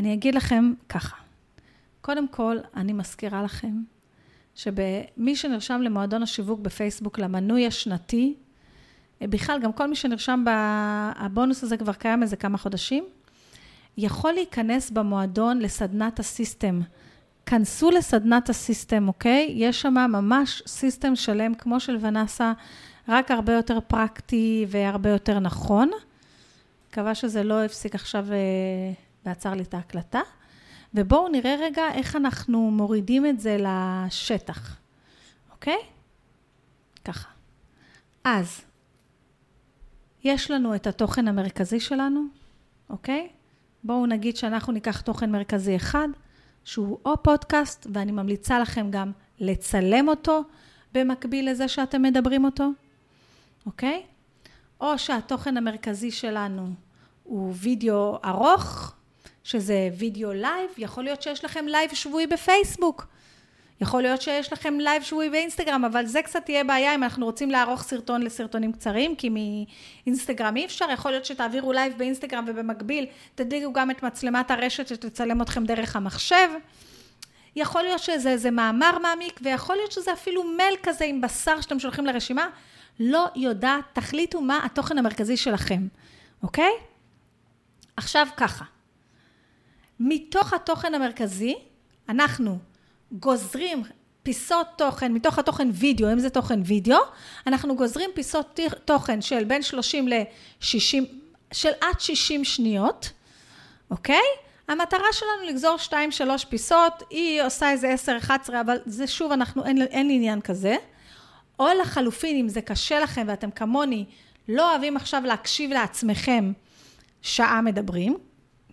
[0.00, 1.16] אני אגיד לכם ככה.
[2.00, 3.82] קודם כל, אני מזכירה לכם
[4.54, 8.34] שמי שנרשם למועדון השיווק בפייסבוק למנוי השנתי,
[9.20, 10.44] בכלל, גם כל מי שנרשם,
[11.16, 13.04] הבונוס הזה כבר קיים איזה כמה חודשים,
[13.96, 16.80] יכול להיכנס במועדון לסדנת הסיסטם.
[17.46, 19.52] כנסו לסדנת הסיסטם, אוקיי?
[19.56, 22.52] יש שם ממש סיסטם שלם כמו של ונסה,
[23.08, 25.90] רק הרבה יותר פרקטי והרבה יותר נכון.
[26.90, 28.92] מקווה שזה לא הפסיק עכשיו אה,
[29.24, 30.20] ועצר לי את ההקלטה.
[30.94, 34.76] ובואו נראה רגע איך אנחנו מורידים את זה לשטח,
[35.50, 35.78] אוקיי?
[37.04, 37.28] ככה.
[38.24, 38.60] אז,
[40.24, 42.24] יש לנו את התוכן המרכזי שלנו,
[42.90, 43.28] אוקיי?
[43.84, 46.08] בואו נגיד שאנחנו ניקח תוכן מרכזי אחד,
[46.64, 50.42] שהוא או פודקאסט, ואני ממליצה לכם גם לצלם אותו
[50.92, 52.70] במקביל לזה שאתם מדברים אותו,
[53.66, 54.02] אוקיי?
[54.80, 56.74] או שהתוכן המרכזי שלנו
[57.22, 58.94] הוא וידאו ארוך,
[59.44, 63.06] שזה וידאו לייב, יכול להיות שיש לכם לייב שבועי בפייסבוק.
[63.80, 67.50] יכול להיות שיש לכם לייב שבועי באינסטגרם, אבל זה קצת תהיה בעיה אם אנחנו רוצים
[67.50, 73.72] לערוך סרטון לסרטונים קצרים, כי מאינסטגרם אי אפשר, יכול להיות שתעבירו לייב באינסטגרם ובמקביל תדליגו
[73.72, 76.48] גם את מצלמת הרשת שתצלם אתכם דרך המחשב.
[77.56, 81.78] יכול להיות שזה איזה מאמר מעמיק, ויכול להיות שזה אפילו מייל כזה עם בשר שאתם
[81.78, 82.48] שולחים לרשימה.
[83.00, 85.88] לא יודעת, תחליטו מה התוכן המרכזי שלכם,
[86.42, 86.72] אוקיי?
[87.96, 88.64] עכשיו ככה,
[90.00, 91.54] מתוך התוכן המרכזי,
[92.08, 92.58] אנחנו
[93.12, 93.82] גוזרים
[94.22, 96.98] פיסות תוכן, מתוך התוכן וידאו, אם זה תוכן וידאו,
[97.46, 101.04] אנחנו גוזרים פיסות תוכן של בין 30 ל-60,
[101.52, 103.10] של עד 60 שניות,
[103.90, 104.22] אוקיי?
[104.68, 105.92] המטרה שלנו לגזור 2-3
[106.48, 107.94] פיסות, היא עושה איזה
[108.26, 108.30] 10-11,
[108.60, 110.76] אבל זה שוב, אנחנו, אין, אין לי עניין כזה.
[111.58, 114.04] או לחלופין, אם זה קשה לכם ואתם כמוני,
[114.48, 116.52] לא אוהבים עכשיו להקשיב לעצמכם
[117.22, 118.16] שעה מדברים,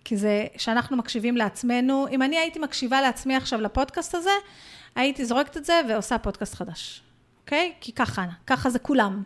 [0.08, 4.30] כי זה שאנחנו מקשיבים לעצמנו, אם אני הייתי מקשיבה לעצמי עכשיו לפודקאסט הזה,
[4.94, 7.02] הייתי זורקת את זה ועושה פודקאסט חדש,
[7.40, 7.72] אוקיי?
[7.80, 9.22] כי ככה, ככה זה כולם.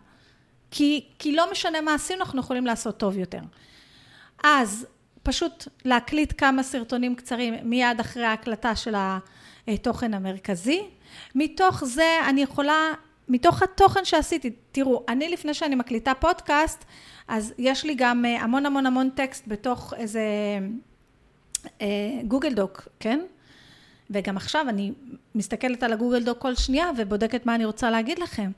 [0.70, 3.40] כי, כי לא משנה מה עשינו, אנחנו יכולים לעשות טוב יותר.
[4.44, 4.86] אז
[5.22, 8.94] פשוט להקליט כמה סרטונים קצרים מיד אחרי ההקלטה של
[9.68, 10.80] התוכן המרכזי.
[11.34, 12.92] מתוך זה אני יכולה,
[13.28, 16.84] מתוך התוכן שעשיתי, תראו, אני לפני שאני מקליטה פודקאסט,
[17.28, 20.22] אז יש לי גם אה, המון המון המון טקסט בתוך איזה
[21.80, 21.86] אה,
[22.28, 23.20] גוגל דוק, כן?
[24.10, 24.92] וגם עכשיו אני
[25.34, 28.50] מסתכלת על הגוגל דוק כל שנייה ובודקת מה אני רוצה להגיד לכם.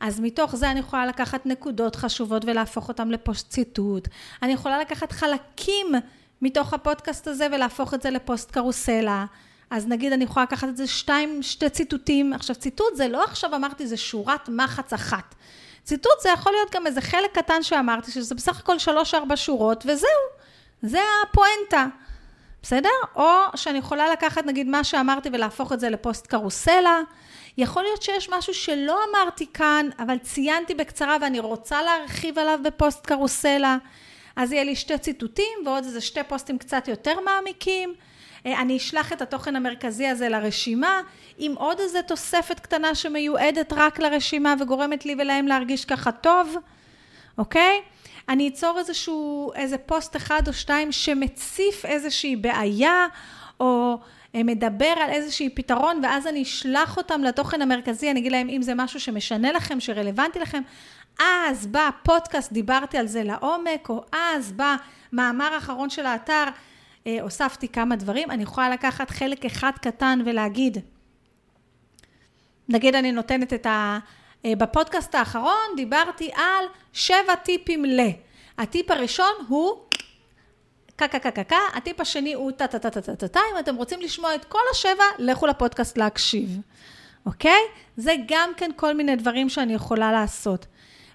[0.00, 4.08] אז מתוך זה אני יכולה לקחת נקודות חשובות ולהפוך אותן לפוסט ציטוט.
[4.42, 5.86] אני יכולה לקחת חלקים
[6.42, 9.24] מתוך הפודקאסט הזה ולהפוך את זה לפוסט קרוסלה.
[9.72, 12.32] אז נגיד אני יכולה לקחת את זה שתיים, שתי ציטוטים.
[12.32, 15.34] עכשיו ציטוט זה לא עכשיו אמרתי, זה שורת מחץ אחת.
[15.84, 20.08] ציטוט זה יכול להיות גם איזה חלק קטן שאמרתי, שזה בסך הכל שלוש-ארבע שורות, וזהו.
[20.82, 21.86] זה הפואנטה.
[22.62, 22.88] בסדר?
[23.16, 27.00] או שאני יכולה לקחת נגיד מה שאמרתי ולהפוך את זה לפוסט קרוסלה.
[27.58, 33.06] יכול להיות שיש משהו שלא אמרתי כאן, אבל ציינתי בקצרה ואני רוצה להרחיב עליו בפוסט
[33.06, 33.76] קרוסלה.
[34.36, 37.94] אז יהיה לי שתי ציטוטים ועוד איזה שתי פוסטים קצת יותר מעמיקים.
[38.46, 41.00] אה, אני אשלח את התוכן המרכזי הזה לרשימה,
[41.38, 46.56] עם עוד איזה תוספת קטנה שמיועדת רק לרשימה וגורמת לי ולהם להרגיש ככה טוב,
[47.38, 47.80] אוקיי?
[48.28, 53.06] אני אצור איזשהו, איזה פוסט אחד או שתיים שמציף איזושהי בעיה,
[53.60, 53.98] או
[54.34, 58.62] אה, מדבר על איזשהי פתרון, ואז אני אשלח אותם לתוכן המרכזי, אני אגיד להם אם
[58.62, 60.62] זה משהו שמשנה לכם, שרלוונטי לכם,
[61.20, 64.52] אז בפודקאסט דיברתי על זה לעומק, או אז
[65.12, 66.44] במאמר האחרון של האתר
[67.06, 70.78] אה, הוספתי כמה דברים, אני יכולה לקחת חלק אחד קטן ולהגיד,
[72.68, 73.98] נגיד אני נותנת את ה...
[74.44, 78.00] אה, בפודקאסט האחרון דיברתי על שבע טיפים ל.
[78.58, 79.76] הטיפ הראשון הוא
[80.96, 81.06] קה,
[81.74, 84.44] הטיפ השני הוא טה טה טה טה טה טה טה, אם אתם רוצים לשמוע את
[84.44, 86.58] כל השבע, לכו לפודקאסט להקשיב,
[87.26, 87.60] אוקיי?
[87.96, 90.66] זה גם כן כל מיני דברים שאני יכולה לעשות.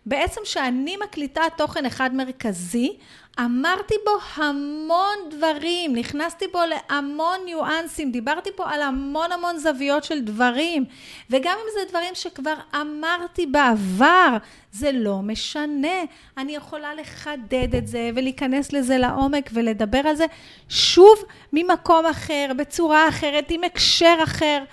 [0.05, 2.97] בעצם כשאני מקליטה תוכן אחד מרכזי,
[3.39, 10.22] אמרתי בו המון דברים, נכנסתי בו להמון ניואנסים, דיברתי פה על המון המון זוויות של
[10.22, 10.85] דברים,
[11.30, 14.38] וגם אם זה דברים שכבר אמרתי בעבר,
[14.72, 15.97] זה לא משנה.
[16.38, 20.26] אני יכולה לחדד את זה ולהיכנס לזה לעומק ולדבר על זה
[20.69, 21.23] שוב
[21.53, 24.64] ממקום אחר, בצורה אחרת, עם הקשר אחר,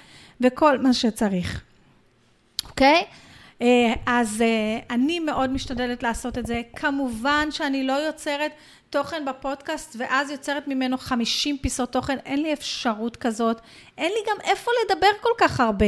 [0.41, 1.63] וכל מה שצריך.
[2.65, 3.05] אוקיי?
[3.09, 3.24] Okay?
[3.63, 6.63] אה, אז אה, אני מאוד משתדלת לעשות את זה.
[6.77, 8.51] כמובן שאני לא יוצרת
[8.91, 13.61] תוכן בפודקאסט ואז יוצרת ממנו 50 פיסות תוכן, אין לי אפשרות כזאת.
[13.99, 15.87] אין לי גם איפה לדבר כל כך הרבה.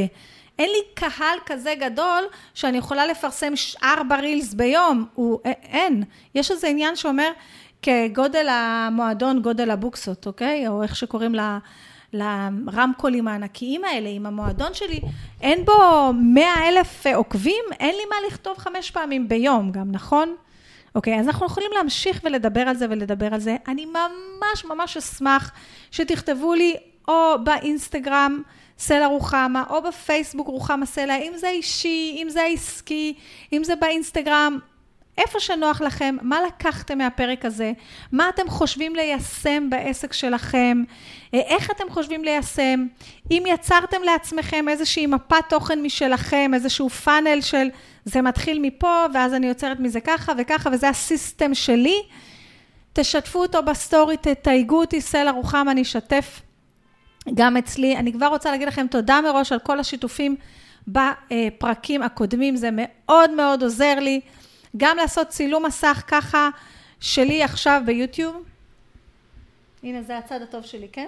[0.59, 2.25] אין לי קהל כזה גדול
[2.55, 3.53] שאני יכולה לפרסם
[3.83, 6.05] ארבע רילס ביום, הוא, אה, אין.
[6.35, 7.31] יש איזה עניין שאומר
[7.83, 10.69] כגודל המועדון, גודל הבוקסות, אוקיי?
[10.69, 11.59] או איך שקוראים לה...
[12.13, 15.01] לרמקולים הענקיים האלה, עם המועדון שלי,
[15.41, 20.35] אין בו מאה אלף עוקבים, אין לי מה לכתוב חמש פעמים ביום גם, נכון?
[20.95, 23.57] אוקיי, אז אנחנו יכולים להמשיך ולדבר על זה ולדבר על זה.
[23.69, 25.53] אני ממש ממש אשמח
[25.91, 26.77] שתכתבו לי
[27.09, 28.43] או באינסטגרם
[28.79, 33.15] סלע רוחמה, או בפייסבוק רוחמה סלע, אם זה אישי, אם זה עסקי,
[33.53, 34.59] אם זה באינסטגרם,
[35.19, 37.73] איפה שנוח לכם, מה לקחתם מהפרק הזה,
[38.13, 40.83] מה אתם חושבים ליישם בעסק שלכם,
[41.35, 42.87] אה, איך אתם חושבים ליישם,
[43.31, 47.69] אם יצרתם לעצמכם איזושהי מפת תוכן משלכם, איזשהו funnel של
[48.05, 52.03] זה מתחיל מפה, ואז אני יוצרת מזה ככה וככה, וזה ה system שלי,
[52.93, 56.41] תשתפו אותו בסטורי, תתייגו אותי, סלע רוחמה, אני אשתף
[57.35, 57.97] גם אצלי.
[57.97, 60.37] אני כבר רוצה להגיד לכם תודה מראש על כל השיתופים
[60.89, 64.21] בפרקים הקודמים, זה מאוד מאוד עוזר לי.
[64.77, 66.49] גם לעשות צילום מסך ככה
[67.01, 68.43] שלי עכשיו ביוטיוב.
[69.83, 71.07] הנה, זה הצד הטוב שלי, כן?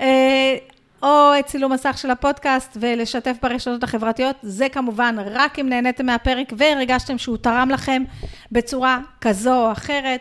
[0.00, 0.56] אה,
[1.02, 4.36] או את צילום מסך של הפודקאסט ולשתף ברשתות החברתיות.
[4.42, 8.02] זה כמובן רק אם נהניתם מהפרק והרגשתם שהוא תרם לכם
[8.52, 10.20] בצורה כזו או אחרת.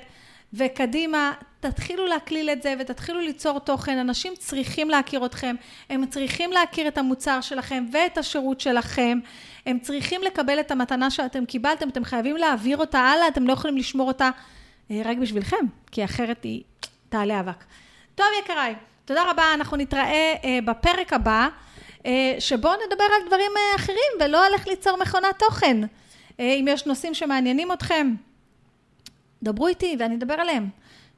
[0.54, 3.98] וקדימה, תתחילו להקליל את זה ותתחילו ליצור תוכן.
[3.98, 5.56] אנשים צריכים להכיר אתכם,
[5.90, 9.20] הם צריכים להכיר את המוצר שלכם ואת השירות שלכם.
[9.66, 13.78] הם צריכים לקבל את המתנה שאתם קיבלתם, אתם חייבים להעביר אותה הלאה, אתם לא יכולים
[13.78, 14.30] לשמור אותה
[14.92, 16.64] אה, רק בשבילכם, כי אחרת היא
[17.10, 17.64] תעלה אבק.
[18.16, 18.76] טוב, יקריי,
[19.06, 21.48] תודה רבה, אנחנו נתראה אה, בפרק הבא,
[22.06, 25.78] אה, שבו נדבר על דברים אחרים ולא על איך ליצור מכונת תוכן.
[26.40, 28.14] אם יש נושאים שמעניינים אתכם,
[29.44, 30.70] דברו איתי ואני אדבר עליהם.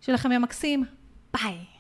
[0.02, 0.84] שיהיה לכם יום מקסים,
[1.34, 1.74] ביי.